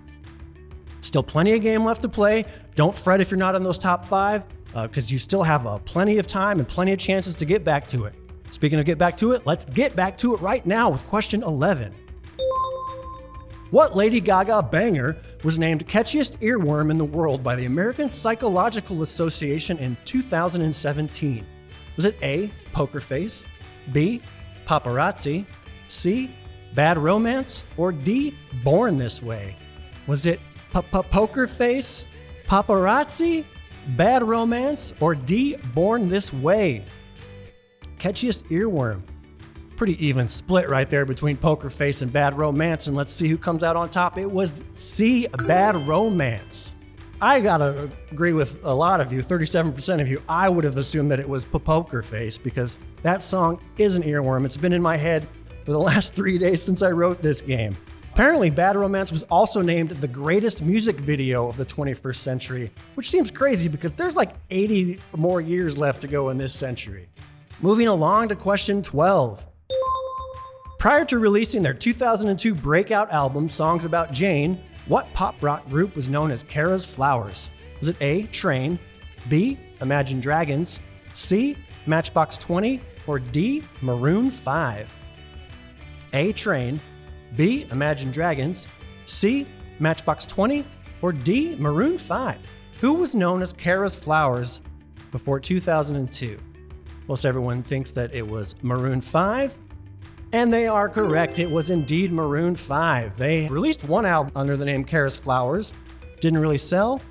Still 1.01 1.23
plenty 1.23 1.53
of 1.53 1.61
game 1.61 1.83
left 1.83 2.01
to 2.01 2.09
play. 2.09 2.45
Don't 2.75 2.95
fret 2.95 3.21
if 3.21 3.31
you're 3.31 3.37
not 3.37 3.55
in 3.55 3.63
those 3.63 3.79
top 3.79 4.05
five, 4.05 4.45
because 4.73 5.11
uh, 5.11 5.13
you 5.13 5.17
still 5.17 5.43
have 5.43 5.65
uh, 5.65 5.79
plenty 5.79 6.17
of 6.17 6.27
time 6.27 6.59
and 6.59 6.67
plenty 6.67 6.93
of 6.93 6.99
chances 6.99 7.35
to 7.35 7.45
get 7.45 7.63
back 7.63 7.87
to 7.87 8.05
it. 8.05 8.13
Speaking 8.51 8.79
of 8.79 8.85
get 8.85 8.97
back 8.97 9.17
to 9.17 9.31
it, 9.31 9.45
let's 9.45 9.65
get 9.65 9.95
back 9.95 10.17
to 10.19 10.35
it 10.35 10.41
right 10.41 10.65
now 10.65 10.89
with 10.89 11.05
question 11.07 11.41
11. 11.43 11.93
What 13.71 13.95
Lady 13.95 14.19
Gaga 14.19 14.63
banger 14.63 15.15
was 15.43 15.57
named 15.57 15.87
catchiest 15.87 16.37
earworm 16.39 16.91
in 16.91 16.97
the 16.97 17.05
world 17.05 17.43
by 17.43 17.55
the 17.55 17.65
American 17.65 18.09
Psychological 18.09 19.01
Association 19.01 19.77
in 19.77 19.97
2017? 20.05 21.45
Was 21.95 22.05
it 22.05 22.15
A, 22.21 22.51
Poker 22.71 22.99
Face, 22.99 23.45
B, 23.91 24.21
Paparazzi, 24.65 25.45
C, 25.87 26.31
Bad 26.75 26.97
Romance, 26.97 27.65
or 27.77 27.91
D, 27.91 28.35
Born 28.63 28.97
This 28.97 29.21
Way? 29.21 29.55
Was 30.07 30.25
it 30.25 30.39
Poker 30.71 31.47
Face, 31.47 32.07
Paparazzi, 32.45 33.43
Bad 33.97 34.23
Romance, 34.23 34.93
or 34.99 35.15
D, 35.15 35.55
Born 35.73 36.07
This 36.07 36.31
Way? 36.31 36.85
Catchiest 37.97 38.47
earworm 38.49 39.01
pretty 39.81 40.05
even 40.05 40.27
split 40.27 40.69
right 40.69 40.91
there 40.91 41.07
between 41.07 41.35
Poker 41.35 41.67
Face 41.67 42.03
and 42.03 42.13
Bad 42.13 42.37
Romance. 42.37 42.85
And 42.85 42.95
let's 42.95 43.11
see 43.11 43.27
who 43.27 43.35
comes 43.35 43.63
out 43.63 43.75
on 43.75 43.89
top. 43.89 44.15
It 44.19 44.29
was 44.29 44.63
C, 44.73 45.25
Bad 45.47 45.75
Romance. 45.87 46.75
I 47.19 47.39
gotta 47.39 47.89
agree 48.11 48.33
with 48.33 48.63
a 48.63 48.71
lot 48.71 49.01
of 49.01 49.11
you, 49.11 49.21
37% 49.21 49.99
of 49.99 50.07
you. 50.07 50.21
I 50.29 50.49
would 50.49 50.65
have 50.65 50.77
assumed 50.77 51.09
that 51.09 51.19
it 51.19 51.27
was 51.27 51.45
Poker 51.45 52.03
Face 52.03 52.37
because 52.37 52.77
that 53.01 53.23
song 53.23 53.59
is 53.79 53.97
an 53.97 54.03
earworm. 54.03 54.45
It's 54.45 54.55
been 54.55 54.71
in 54.71 54.83
my 54.83 54.97
head 54.97 55.27
for 55.65 55.71
the 55.71 55.79
last 55.89 56.13
three 56.13 56.37
days 56.37 56.61
since 56.61 56.83
I 56.83 56.91
wrote 56.91 57.19
this 57.23 57.41
game. 57.41 57.75
Apparently, 58.13 58.51
Bad 58.51 58.75
Romance 58.75 59.11
was 59.11 59.23
also 59.31 59.63
named 59.63 59.89
the 59.89 60.07
greatest 60.07 60.61
music 60.61 60.97
video 60.97 61.47
of 61.47 61.57
the 61.57 61.65
21st 61.65 62.17
century, 62.17 62.71
which 62.93 63.09
seems 63.09 63.31
crazy 63.31 63.67
because 63.67 63.93
there's 63.93 64.15
like 64.15 64.35
80 64.51 64.99
more 65.17 65.41
years 65.41 65.75
left 65.75 66.01
to 66.01 66.07
go 66.07 66.29
in 66.29 66.37
this 66.37 66.53
century. 66.53 67.09
Moving 67.63 67.87
along 67.87 68.27
to 68.27 68.35
question 68.35 68.83
12. 68.83 69.47
Prior 70.81 71.05
to 71.05 71.19
releasing 71.19 71.61
their 71.61 71.75
2002 71.75 72.55
breakout 72.55 73.11
album, 73.11 73.47
Songs 73.47 73.85
About 73.85 74.11
Jane, 74.11 74.59
what 74.87 75.05
pop 75.13 75.35
rock 75.43 75.63
group 75.69 75.95
was 75.95 76.09
known 76.09 76.31
as 76.31 76.41
Kara's 76.41 76.87
Flowers? 76.87 77.51
Was 77.77 77.89
it 77.89 77.97
A, 78.01 78.23
Train, 78.23 78.79
B, 79.29 79.59
Imagine 79.81 80.19
Dragons, 80.19 80.79
C, 81.13 81.55
Matchbox 81.85 82.39
20, 82.39 82.81
or 83.05 83.19
D, 83.19 83.61
Maroon 83.83 84.31
5? 84.31 84.97
A, 86.13 86.33
Train, 86.33 86.79
B, 87.35 87.67
Imagine 87.69 88.11
Dragons, 88.11 88.67
C, 89.05 89.45
Matchbox 89.77 90.25
20, 90.25 90.65
or 91.03 91.11
D, 91.11 91.55
Maroon 91.59 91.99
5? 91.99 92.39
Who 92.79 92.93
was 92.93 93.13
known 93.13 93.43
as 93.43 93.53
Kara's 93.53 93.95
Flowers 93.95 94.61
before 95.11 95.39
2002? 95.39 96.39
Most 97.07 97.23
everyone 97.23 97.61
thinks 97.61 97.91
that 97.91 98.15
it 98.15 98.27
was 98.27 98.55
Maroon 98.63 98.99
5 98.99 99.59
and 100.33 100.51
they 100.51 100.67
are 100.67 100.89
correct. 100.89 101.39
It 101.39 101.49
was 101.49 101.69
indeed 101.69 102.11
Maroon 102.11 102.55
5. 102.55 103.17
They 103.17 103.47
released 103.49 103.83
one 103.83 104.05
album 104.05 104.31
under 104.35 104.57
the 104.57 104.65
name 104.65 104.83
Kara's 104.83 105.17
Flowers, 105.17 105.73
didn't 106.19 106.39
really 106.39 106.57
sell, 106.57 107.01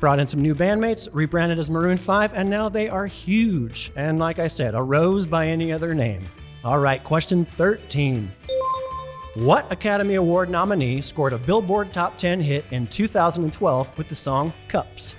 brought 0.00 0.20
in 0.20 0.26
some 0.26 0.42
new 0.42 0.54
bandmates, 0.54 1.08
rebranded 1.12 1.58
as 1.58 1.70
Maroon 1.70 1.96
5, 1.96 2.34
and 2.34 2.48
now 2.50 2.68
they 2.68 2.88
are 2.88 3.06
huge. 3.06 3.92
And 3.96 4.18
like 4.18 4.38
I 4.38 4.46
said, 4.46 4.74
a 4.74 4.82
rose 4.82 5.26
by 5.26 5.48
any 5.48 5.72
other 5.72 5.94
name. 5.94 6.22
All 6.64 6.78
right, 6.78 7.02
question 7.02 7.44
13. 7.44 8.30
What 9.34 9.70
Academy 9.72 10.16
Award 10.16 10.50
nominee 10.50 11.00
scored 11.00 11.32
a 11.32 11.38
Billboard 11.38 11.92
Top 11.92 12.18
10 12.18 12.40
hit 12.40 12.64
in 12.70 12.86
2012 12.86 13.96
with 13.96 14.08
the 14.08 14.14
song 14.14 14.52
Cups? 14.68 15.16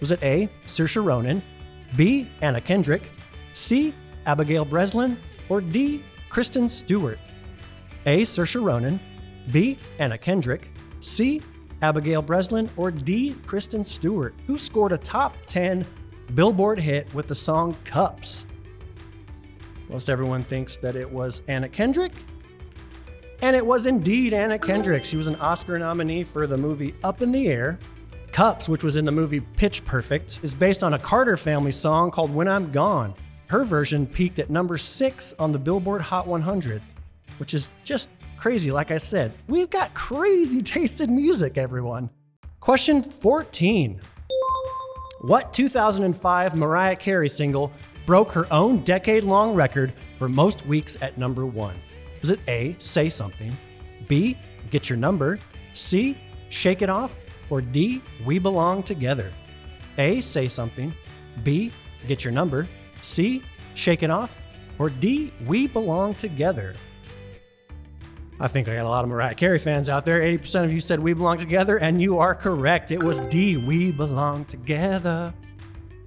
Was 0.00 0.12
it 0.12 0.22
A. 0.22 0.48
Saoirse 0.66 1.02
Ronan, 1.02 1.42
B. 1.96 2.28
Anna 2.42 2.60
Kendrick, 2.60 3.10
C. 3.52 3.94
Abigail 4.26 4.64
Breslin, 4.64 5.16
or 5.48 5.60
D. 5.60 6.02
Kristen 6.34 6.68
Stewart? 6.68 7.20
A. 8.06 8.22
Saoirse 8.22 8.60
Ronan, 8.60 8.98
B. 9.52 9.78
Anna 10.00 10.18
Kendrick, 10.18 10.68
C. 10.98 11.40
Abigail 11.80 12.22
Breslin, 12.22 12.68
or 12.76 12.90
D. 12.90 13.36
Kristen 13.46 13.84
Stewart, 13.84 14.34
who 14.48 14.58
scored 14.58 14.90
a 14.90 14.98
top 14.98 15.36
10 15.46 15.86
Billboard 16.34 16.80
hit 16.80 17.14
with 17.14 17.28
the 17.28 17.36
song 17.36 17.76
Cups? 17.84 18.46
Most 19.88 20.10
everyone 20.10 20.42
thinks 20.42 20.76
that 20.78 20.96
it 20.96 21.08
was 21.08 21.40
Anna 21.46 21.68
Kendrick. 21.68 22.10
And 23.40 23.54
it 23.54 23.64
was 23.64 23.86
indeed 23.86 24.32
Anna 24.32 24.58
Kendrick. 24.58 25.04
She 25.04 25.16
was 25.16 25.28
an 25.28 25.36
Oscar 25.36 25.78
nominee 25.78 26.24
for 26.24 26.48
the 26.48 26.56
movie 26.56 26.96
Up 27.04 27.22
in 27.22 27.30
the 27.30 27.46
Air. 27.46 27.78
Cups, 28.32 28.68
which 28.68 28.82
was 28.82 28.96
in 28.96 29.04
the 29.04 29.12
movie 29.12 29.38
Pitch 29.38 29.84
Perfect, 29.84 30.40
is 30.42 30.52
based 30.52 30.82
on 30.82 30.94
a 30.94 30.98
Carter 30.98 31.36
family 31.36 31.70
song 31.70 32.10
called 32.10 32.34
When 32.34 32.48
I'm 32.48 32.72
Gone. 32.72 33.14
Her 33.54 33.62
version 33.62 34.04
peaked 34.04 34.40
at 34.40 34.50
number 34.50 34.76
six 34.76 35.32
on 35.38 35.52
the 35.52 35.60
Billboard 35.60 36.02
Hot 36.02 36.26
100, 36.26 36.82
which 37.38 37.54
is 37.54 37.70
just 37.84 38.10
crazy. 38.36 38.72
Like 38.72 38.90
I 38.90 38.96
said, 38.96 39.32
we've 39.46 39.70
got 39.70 39.94
crazy 39.94 40.60
tasted 40.60 41.08
music, 41.08 41.56
everyone. 41.56 42.10
Question 42.58 43.04
14 43.04 44.00
What 45.20 45.52
2005 45.52 46.56
Mariah 46.56 46.96
Carey 46.96 47.28
single 47.28 47.70
broke 48.06 48.32
her 48.32 48.52
own 48.52 48.78
decade 48.78 49.22
long 49.22 49.54
record 49.54 49.92
for 50.16 50.28
most 50.28 50.66
weeks 50.66 51.00
at 51.00 51.16
number 51.16 51.46
one? 51.46 51.76
Was 52.22 52.32
it 52.32 52.40
A, 52.48 52.74
Say 52.80 53.08
Something, 53.08 53.56
B, 54.08 54.36
Get 54.70 54.90
Your 54.90 54.96
Number, 54.96 55.38
C, 55.74 56.18
Shake 56.48 56.82
It 56.82 56.90
Off, 56.90 57.20
or 57.50 57.60
D, 57.60 58.02
We 58.26 58.40
Belong 58.40 58.82
Together? 58.82 59.32
A, 59.96 60.20
Say 60.20 60.48
Something, 60.48 60.92
B, 61.44 61.70
Get 62.08 62.24
Your 62.24 62.32
Number, 62.32 62.66
C, 63.04 63.42
Shake 63.74 64.02
It 64.02 64.10
Off, 64.10 64.38
or 64.78 64.90
D, 64.90 65.32
We 65.46 65.66
Belong 65.66 66.14
Together? 66.14 66.74
I 68.40 68.48
think 68.48 68.66
I 68.66 68.74
got 68.74 68.86
a 68.86 68.88
lot 68.88 69.04
of 69.04 69.10
Mariah 69.10 69.34
Carey 69.34 69.58
fans 69.58 69.88
out 69.88 70.04
there. 70.04 70.20
80% 70.20 70.64
of 70.64 70.72
you 70.72 70.80
said 70.80 70.98
We 70.98 71.12
Belong 71.12 71.38
Together, 71.38 71.78
and 71.78 72.02
you 72.02 72.18
are 72.18 72.34
correct. 72.34 72.90
It 72.90 73.02
was 73.02 73.20
D, 73.20 73.56
We 73.56 73.92
Belong 73.92 74.44
Together. 74.46 75.32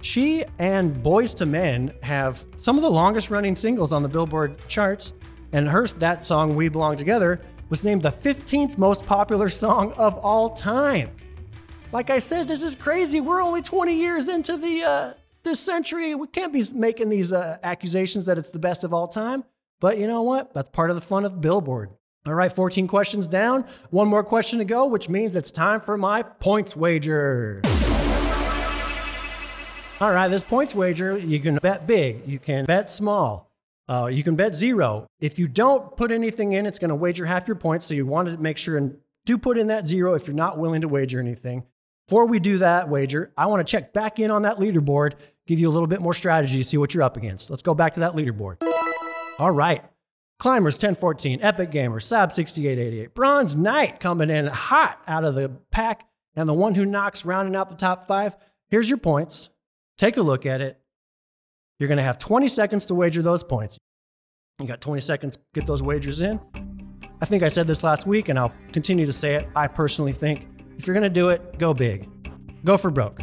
She 0.02 0.44
and 0.58 0.94
Boyz 1.02 1.40
II 1.40 1.48
Men 1.48 1.94
have 2.02 2.46
some 2.56 2.76
of 2.76 2.82
the 2.82 2.90
longest 2.90 3.30
running 3.30 3.54
singles 3.54 3.92
on 3.92 4.02
the 4.02 4.08
Billboard 4.08 4.56
charts, 4.68 5.14
and 5.52 5.68
her 5.68 5.86
that 5.86 6.26
song 6.26 6.54
We 6.54 6.68
Belong 6.68 6.96
Together 6.96 7.40
was 7.68 7.84
named 7.84 8.02
the 8.02 8.12
15th 8.12 8.76
most 8.76 9.06
popular 9.06 9.48
song 9.48 9.92
of 9.92 10.16
all 10.18 10.50
time. 10.50 11.10
Like 11.92 12.10
I 12.10 12.18
said, 12.18 12.48
this 12.48 12.62
is 12.62 12.76
crazy. 12.76 13.20
We're 13.20 13.42
only 13.42 13.62
20 13.62 13.94
years 13.94 14.28
into 14.28 14.56
the 14.56 14.82
uh, 14.82 15.12
this 15.48 15.60
century. 15.60 16.14
We 16.14 16.26
can't 16.26 16.52
be 16.52 16.62
making 16.74 17.08
these 17.08 17.32
uh, 17.32 17.58
accusations 17.62 18.26
that 18.26 18.38
it's 18.38 18.50
the 18.50 18.58
best 18.58 18.84
of 18.84 18.92
all 18.92 19.08
time. 19.08 19.44
But 19.80 19.98
you 19.98 20.06
know 20.06 20.22
what? 20.22 20.52
That's 20.52 20.68
part 20.68 20.90
of 20.90 20.96
the 20.96 21.02
fun 21.02 21.24
of 21.24 21.40
Billboard. 21.40 21.90
All 22.26 22.34
right, 22.34 22.52
14 22.52 22.86
questions 22.86 23.26
down. 23.26 23.64
One 23.90 24.08
more 24.08 24.22
question 24.22 24.58
to 24.58 24.64
go, 24.64 24.86
which 24.86 25.08
means 25.08 25.36
it's 25.36 25.50
time 25.50 25.80
for 25.80 25.96
my 25.96 26.22
points 26.22 26.76
wager. 26.76 27.62
All 30.00 30.12
right, 30.12 30.28
this 30.28 30.44
points 30.44 30.74
wager, 30.74 31.16
you 31.16 31.40
can 31.40 31.56
bet 31.56 31.86
big, 31.86 32.22
you 32.26 32.38
can 32.38 32.66
bet 32.66 32.88
small, 32.88 33.50
uh, 33.88 34.06
you 34.06 34.22
can 34.22 34.36
bet 34.36 34.54
zero. 34.54 35.06
If 35.20 35.38
you 35.38 35.48
don't 35.48 35.96
put 35.96 36.12
anything 36.12 36.52
in, 36.52 36.66
it's 36.66 36.78
going 36.78 36.90
to 36.90 36.94
wager 36.94 37.24
half 37.26 37.48
your 37.48 37.56
points. 37.56 37.86
So 37.86 37.94
you 37.94 38.06
want 38.06 38.28
to 38.28 38.36
make 38.36 38.58
sure 38.58 38.76
and 38.76 38.96
do 39.24 39.38
put 39.38 39.58
in 39.58 39.68
that 39.68 39.88
zero 39.88 40.14
if 40.14 40.26
you're 40.26 40.36
not 40.36 40.58
willing 40.58 40.82
to 40.82 40.88
wager 40.88 41.18
anything. 41.18 41.64
Before 42.06 42.26
we 42.26 42.40
do 42.40 42.58
that 42.58 42.88
wager, 42.88 43.32
I 43.36 43.46
want 43.46 43.66
to 43.66 43.70
check 43.70 43.92
back 43.92 44.18
in 44.18 44.30
on 44.30 44.42
that 44.42 44.58
leaderboard, 44.58 45.14
give 45.48 45.58
you 45.58 45.68
a 45.68 45.72
little 45.72 45.88
bit 45.88 46.00
more 46.00 46.14
strategy, 46.14 46.58
to 46.58 46.64
see 46.64 46.76
what 46.76 46.94
you're 46.94 47.02
up 47.02 47.16
against. 47.16 47.50
Let's 47.50 47.62
go 47.62 47.74
back 47.74 47.94
to 47.94 48.00
that 48.00 48.12
leaderboard. 48.12 48.62
All 49.38 49.50
right. 49.50 49.82
Climbers 50.38 50.74
1014, 50.74 51.40
Epic 51.42 51.72
Gamer, 51.72 51.98
Sab 51.98 52.32
6888, 52.32 53.12
Bronze 53.12 53.56
Knight 53.56 53.98
coming 53.98 54.30
in 54.30 54.46
hot 54.46 55.02
out 55.08 55.24
of 55.24 55.34
the 55.34 55.48
pack, 55.72 56.06
and 56.36 56.48
the 56.48 56.54
one 56.54 56.76
who 56.76 56.86
knocks 56.86 57.24
rounding 57.24 57.56
out 57.56 57.68
the 57.68 57.74
top 57.74 58.06
five. 58.06 58.36
Here's 58.68 58.88
your 58.88 58.98
points. 58.98 59.50
Take 59.96 60.16
a 60.16 60.22
look 60.22 60.46
at 60.46 60.60
it. 60.60 60.78
You're 61.80 61.88
going 61.88 61.98
to 61.98 62.04
have 62.04 62.18
20 62.18 62.46
seconds 62.46 62.86
to 62.86 62.94
wager 62.94 63.20
those 63.20 63.42
points. 63.42 63.78
You 64.60 64.68
got 64.68 64.80
20 64.80 65.00
seconds 65.00 65.36
to 65.36 65.42
get 65.54 65.66
those 65.66 65.82
wagers 65.82 66.20
in. 66.20 66.38
I 67.20 67.24
think 67.24 67.42
I 67.42 67.48
said 67.48 67.66
this 67.66 67.82
last 67.82 68.06
week, 68.06 68.28
and 68.28 68.38
I'll 68.38 68.52
continue 68.70 69.06
to 69.06 69.12
say 69.12 69.34
it. 69.34 69.48
I 69.56 69.66
personally 69.66 70.12
think 70.12 70.46
if 70.76 70.86
you're 70.86 70.94
going 70.94 71.02
to 71.02 71.10
do 71.10 71.30
it, 71.30 71.58
go 71.58 71.74
big, 71.74 72.08
go 72.64 72.76
for 72.76 72.90
broke, 72.92 73.20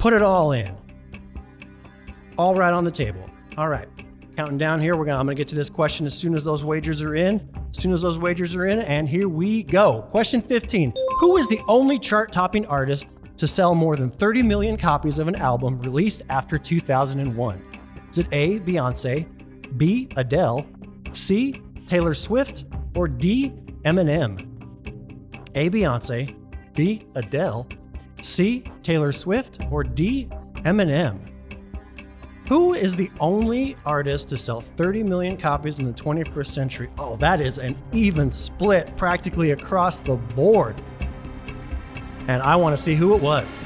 put 0.00 0.12
it 0.12 0.22
all 0.22 0.50
in, 0.50 0.76
all 2.38 2.54
right 2.54 2.72
on 2.72 2.84
the 2.84 2.90
table. 2.90 3.24
All 3.56 3.68
right. 3.68 3.88
Counting 4.36 4.56
down 4.56 4.80
here, 4.80 4.96
we're 4.96 5.04
gonna 5.04 5.18
I'm 5.18 5.26
gonna 5.26 5.34
get 5.34 5.48
to 5.48 5.54
this 5.54 5.68
question 5.68 6.06
as 6.06 6.14
soon 6.14 6.34
as 6.34 6.44
those 6.44 6.64
wagers 6.64 7.02
are 7.02 7.14
in. 7.14 7.46
As 7.70 7.78
soon 7.78 7.92
as 7.92 8.00
those 8.00 8.18
wagers 8.18 8.56
are 8.56 8.66
in, 8.66 8.80
and 8.80 9.08
here 9.08 9.28
we 9.28 9.62
go. 9.62 10.02
Question 10.10 10.40
15. 10.40 10.94
Who 11.20 11.36
is 11.36 11.48
the 11.48 11.60
only 11.68 11.98
chart-topping 11.98 12.66
artist 12.66 13.08
to 13.36 13.46
sell 13.46 13.74
more 13.74 13.96
than 13.96 14.10
30 14.10 14.42
million 14.42 14.76
copies 14.76 15.18
of 15.18 15.28
an 15.28 15.36
album 15.36 15.80
released 15.82 16.22
after 16.30 16.56
2001? 16.58 17.62
Is 18.10 18.18
it 18.18 18.26
A, 18.32 18.60
Beyonce, 18.60 19.26
B, 19.76 20.08
Adele, 20.16 20.66
C, 21.12 21.54
Taylor 21.86 22.14
Swift, 22.14 22.64
or 22.94 23.08
D, 23.08 23.50
Eminem? 23.84 24.40
A, 25.54 25.68
Beyonce, 25.68 26.34
B, 26.74 27.06
Adele, 27.14 27.66
C, 28.22 28.64
Taylor 28.82 29.12
Swift, 29.12 29.66
or 29.70 29.82
D, 29.82 30.28
Eminem? 30.64 31.31
Who 32.48 32.74
is 32.74 32.96
the 32.96 33.10
only 33.20 33.76
artist 33.86 34.28
to 34.30 34.36
sell 34.36 34.60
30 34.60 35.04
million 35.04 35.36
copies 35.36 35.78
in 35.78 35.86
the 35.86 35.92
21st 35.92 36.46
century? 36.46 36.90
Oh, 36.98 37.16
that 37.16 37.40
is 37.40 37.58
an 37.58 37.76
even 37.92 38.30
split 38.30 38.94
practically 38.96 39.52
across 39.52 40.00
the 40.00 40.16
board. 40.16 40.74
And 42.26 42.42
I 42.42 42.56
want 42.56 42.76
to 42.76 42.82
see 42.82 42.94
who 42.94 43.14
it 43.14 43.22
was. 43.22 43.64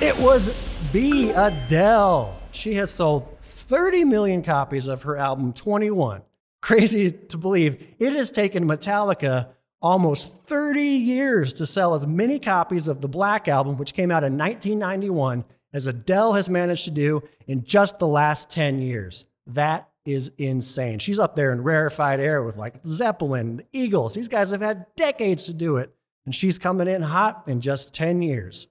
It 0.00 0.16
was 0.18 0.54
B. 0.92 1.30
Adele. 1.30 2.38
She 2.50 2.74
has 2.74 2.90
sold 2.90 3.38
30 3.40 4.04
million 4.04 4.42
copies 4.42 4.86
of 4.86 5.02
her 5.02 5.16
album 5.16 5.52
21. 5.52 6.22
Crazy 6.60 7.10
to 7.10 7.38
believe. 7.38 7.86
It 7.98 8.12
has 8.12 8.30
taken 8.30 8.68
Metallica 8.68 9.48
almost 9.80 10.44
30 10.44 10.82
years 10.82 11.54
to 11.54 11.66
sell 11.66 11.94
as 11.94 12.06
many 12.06 12.38
copies 12.38 12.88
of 12.88 13.00
the 13.00 13.08
Black 13.08 13.48
Album, 13.48 13.78
which 13.78 13.94
came 13.94 14.10
out 14.10 14.22
in 14.22 14.36
1991 14.36 15.44
as 15.72 15.86
Adele 15.86 16.32
has 16.34 16.50
managed 16.50 16.84
to 16.84 16.90
do 16.90 17.22
in 17.46 17.64
just 17.64 17.98
the 17.98 18.06
last 18.06 18.50
10 18.50 18.80
years. 18.80 19.26
That 19.46 19.88
is 20.04 20.32
insane. 20.38 20.98
She's 20.98 21.18
up 21.18 21.34
there 21.34 21.52
in 21.52 21.62
rarefied 21.62 22.20
air 22.20 22.42
with 22.42 22.56
like 22.56 22.84
Zeppelin, 22.84 23.58
the 23.58 23.66
Eagles. 23.72 24.14
These 24.14 24.28
guys 24.28 24.50
have 24.50 24.60
had 24.60 24.86
decades 24.96 25.46
to 25.46 25.54
do 25.54 25.76
it, 25.76 25.94
and 26.24 26.34
she's 26.34 26.58
coming 26.58 26.88
in 26.88 27.02
hot 27.02 27.48
in 27.48 27.60
just 27.60 27.94
10 27.94 28.22
years. 28.22 28.66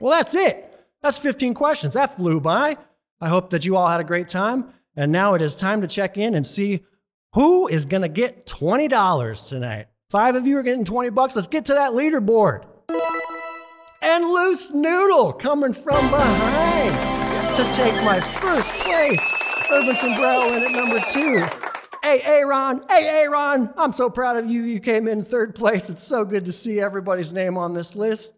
Well, 0.00 0.12
that's 0.12 0.34
it. 0.34 0.70
That's 1.02 1.18
15 1.18 1.54
questions. 1.54 1.94
That 1.94 2.16
flew 2.16 2.40
by. 2.40 2.76
I 3.20 3.28
hope 3.28 3.50
that 3.50 3.64
you 3.64 3.76
all 3.76 3.88
had 3.88 4.00
a 4.00 4.04
great 4.04 4.28
time. 4.28 4.72
And 4.96 5.12
now 5.12 5.34
it 5.34 5.42
is 5.42 5.56
time 5.56 5.80
to 5.80 5.88
check 5.88 6.18
in 6.18 6.34
and 6.34 6.46
see 6.46 6.84
who 7.32 7.66
is 7.68 7.84
going 7.84 8.02
to 8.02 8.08
get 8.08 8.46
$20 8.46 9.48
tonight. 9.48 9.86
Five 10.10 10.34
of 10.34 10.46
you 10.46 10.58
are 10.58 10.62
getting 10.62 10.84
20 10.84 11.10
bucks. 11.10 11.34
Let's 11.34 11.48
get 11.48 11.64
to 11.66 11.74
that 11.74 11.92
leaderboard 11.92 12.64
and 14.04 14.24
Loose 14.24 14.70
Noodle 14.70 15.32
coming 15.32 15.72
from 15.72 16.10
behind 16.10 17.56
to 17.56 17.64
take 17.72 17.94
my 18.04 18.20
first 18.20 18.70
place. 18.72 19.34
Urban 19.72 19.96
Sombrero 19.96 20.52
in 20.52 20.62
at 20.62 20.72
number 20.72 21.00
two. 21.10 21.44
Hey, 22.02 22.20
Aaron. 22.22 22.82
Hey, 22.90 23.08
Aaron. 23.08 23.70
I'm 23.78 23.92
so 23.92 24.10
proud 24.10 24.36
of 24.36 24.46
you. 24.46 24.62
You 24.62 24.78
came 24.78 25.08
in 25.08 25.24
third 25.24 25.54
place. 25.54 25.88
It's 25.88 26.02
so 26.02 26.26
good 26.26 26.44
to 26.44 26.52
see 26.52 26.80
everybody's 26.80 27.32
name 27.32 27.56
on 27.56 27.72
this 27.72 27.96
list. 27.96 28.34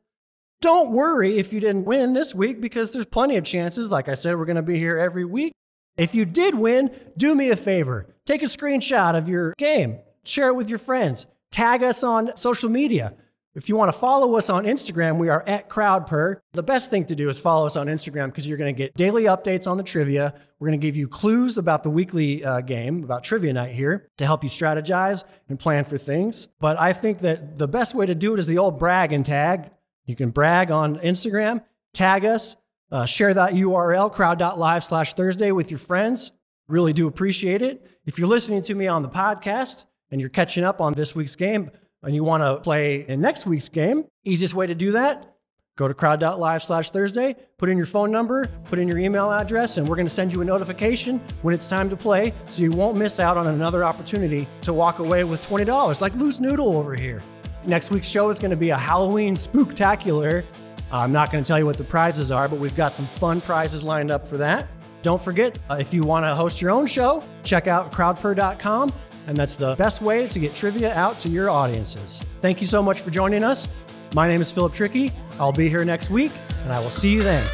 Don't 0.61 0.93
worry 0.93 1.37
if 1.37 1.53
you 1.53 1.59
didn't 1.59 1.85
win 1.85 2.13
this 2.13 2.33
week 2.33 2.61
because 2.61 2.93
there's 2.93 3.05
plenty 3.05 3.37
of 3.37 3.45
chances. 3.45 3.91
Like 3.91 4.09
I 4.09 4.15
said, 4.15 4.39
we're 4.39 4.45
going 4.45 4.57
to 4.57 4.63
be 4.63 4.79
here 4.79 4.97
every 4.97 5.25
week. 5.25 5.53
If 5.97 6.15
you 6.15 6.25
did 6.25 6.55
win, 6.55 6.91
do 7.17 7.35
me 7.35 7.51
a 7.51 7.57
favor. 7.57 8.15
Take 8.25 8.43
a 8.43 8.47
screenshot 8.47 9.17
of 9.17 9.29
your 9.29 9.53
game, 9.59 9.99
share 10.25 10.49
it 10.49 10.55
with 10.55 10.69
your 10.69 10.79
friends, 10.79 11.27
tag 11.51 11.83
us 11.83 12.05
on 12.05 12.37
social 12.37 12.71
media. 12.71 13.15
If 13.57 13.71
you 13.71 13.77
want 13.77 13.91
to 13.91 13.99
follow 13.99 14.37
us 14.37 14.51
on 14.51 14.65
Instagram, 14.65 15.17
we 15.17 15.31
are 15.31 15.43
at 15.49 15.71
CrowdPurr. 15.71 16.41
The 16.53 16.63
best 16.63 16.91
thing 16.91 17.07
to 17.07 17.17
do 17.17 17.31
is 17.31 17.39
follow 17.39 17.65
us 17.65 17.75
on 17.75 17.87
Instagram 17.87 18.27
because 18.27 18.47
you're 18.47 18.59
going 18.59 18.75
to 18.75 18.77
get 18.77 18.95
daily 18.97 19.25
updates 19.25 19.67
on 19.67 19.79
the 19.79 19.83
trivia. 19.83 20.35
We're 20.59 20.69
going 20.69 20.79
to 20.79 20.87
give 20.87 20.95
you 20.95 21.09
clues 21.09 21.57
about 21.57 21.83
the 21.83 21.89
weekly 21.89 22.45
uh, 22.45 22.61
game, 22.61 23.03
about 23.03 23.25
trivia 23.25 23.55
night 23.55 23.75
here, 23.75 24.11
to 24.19 24.27
help 24.27 24.45
you 24.45 24.51
strategize 24.51 25.25
and 25.49 25.59
plan 25.59 25.85
for 25.85 25.97
things. 25.97 26.49
But 26.61 26.79
I 26.79 26.93
think 26.93 27.21
that 27.21 27.57
the 27.57 27.67
best 27.67 27.95
way 27.95 28.05
to 28.05 28.15
do 28.15 28.35
it 28.35 28.41
is 28.41 28.47
the 28.47 28.59
old 28.59 28.79
brag 28.79 29.15
and 29.15 29.25
tag. 29.25 29.71
You 30.05 30.17
can 30.17 30.29
brag 30.29 30.71
on 30.71 30.99
Instagram, 30.99 31.65
tag 31.95 32.27
us, 32.27 32.57
uh, 32.93 33.07
share 33.07 33.33
that 33.33 33.55
URL, 33.55 34.13
crowd.live 34.13 34.85
slash 34.85 35.15
Thursday 35.15 35.51
with 35.51 35.71
your 35.71 35.79
friends. 35.79 36.31
Really 36.69 36.93
do 36.93 37.07
appreciate 37.07 37.63
it. 37.63 37.91
If 38.05 38.19
you're 38.19 38.29
listening 38.29 38.61
to 38.63 38.75
me 38.75 38.87
on 38.87 39.01
the 39.01 39.09
podcast, 39.09 39.87
and 40.11 40.21
you're 40.21 40.31
catching 40.31 40.65
up 40.65 40.81
on 40.81 40.93
this 40.95 41.17
week's 41.17 41.37
game 41.37 41.71
and 42.07 42.15
you 42.15 42.23
want 42.23 42.41
to 42.43 42.63
play 42.63 43.05
in 43.09 43.21
next 43.21 43.47
week's 43.47 43.69
game, 43.69 44.05
easiest 44.25 44.55
way 44.55 44.67
to 44.67 44.77
do 44.77 44.93
that, 44.93 45.35
go 45.77 45.89
to 45.89 45.93
crowd.live 45.93 46.63
slash 46.63 46.91
Thursday, 46.93 47.35
put 47.59 47.69
in 47.69 47.77
your 47.77 47.85
phone 47.85 48.13
number, 48.13 48.47
put 48.67 48.79
in 48.79 48.87
your 48.87 48.97
email 48.97 49.31
address, 49.33 49.77
and 49.77 49.89
we're 49.89 49.97
going 49.97 50.07
to 50.07 50.13
send 50.15 50.33
you 50.33 50.41
a 50.41 50.45
notification 50.45 51.21
when 51.43 51.53
it's 51.53 51.69
time 51.69 51.91
to 51.91 51.97
play 51.97 52.33
so 52.49 52.63
you 52.63 52.71
won't 52.71 52.97
miss 52.97 53.19
out 53.19 53.37
on 53.37 53.49
another 53.49 53.85
opportunity 53.85 54.47
to 54.63 54.73
walk 54.73 55.01
away 55.01 55.25
with 55.25 55.47
$20, 55.47 56.01
like 56.01 56.15
Loose 56.15 56.39
Noodle 56.39 56.77
over 56.77 56.95
here. 56.95 57.25
Next 57.67 57.91
week's 57.91 58.09
show 58.09 58.29
is 58.29 58.39
going 58.39 58.53
to 58.53 58.57
be 58.57 58.71
a 58.71 58.79
Halloween 58.79 59.35
spooktacular. 59.35 60.45
I'm 60.93 61.11
not 61.11 61.33
going 61.33 61.43
to 61.43 61.49
tell 61.49 61.59
you 61.59 61.67
what 61.67 61.77
the 61.77 61.85
prizes 61.85 62.31
are, 62.31 62.47
but 62.47 62.61
we've 62.61 62.77
got 62.77 62.95
some 62.95 63.09
fun 63.09 63.41
prizes 63.41 63.83
lined 63.83 64.13
up 64.13 64.29
for 64.29 64.39
that. 64.39 64.69
Don't 65.03 65.21
forget, 65.21 65.59
uh, 65.69 65.75
if 65.81 65.93
you 65.93 66.05
want 66.05 66.25
to 66.25 66.37
host 66.37 66.63
your 66.63 66.71
own 66.71 66.87
show, 66.87 67.25
check 67.43 67.67
out 67.67 67.91
crowdpurr.com 67.93 68.93
and 69.27 69.37
that's 69.37 69.57
the 69.57 69.75
best 69.77 70.03
way 70.03 70.27
to 70.29 70.39
get 70.39 70.55
trivia 70.55 70.95
out 70.95 71.19
to 71.19 71.29
your 71.29 71.51
audiences. 71.51 72.21
Thank 72.41 72.61
you 72.61 72.67
so 72.67 72.83
much 72.83 73.01
for 73.01 73.11
joining 73.11 73.45
us. 73.45 73.69
My 74.15 74.29
name 74.29 74.41
is 74.41 74.51
Philip 74.51 74.73
Trickey. 74.73 75.11
I'll 75.39 75.53
be 75.53 75.69
here 75.69 75.85
next 75.85 76.11
week, 76.11 76.33
and 76.63 76.73
I 76.73 76.81
will 76.81 76.91
see 76.91 77.13
you 77.13 77.23
then. 77.23 77.45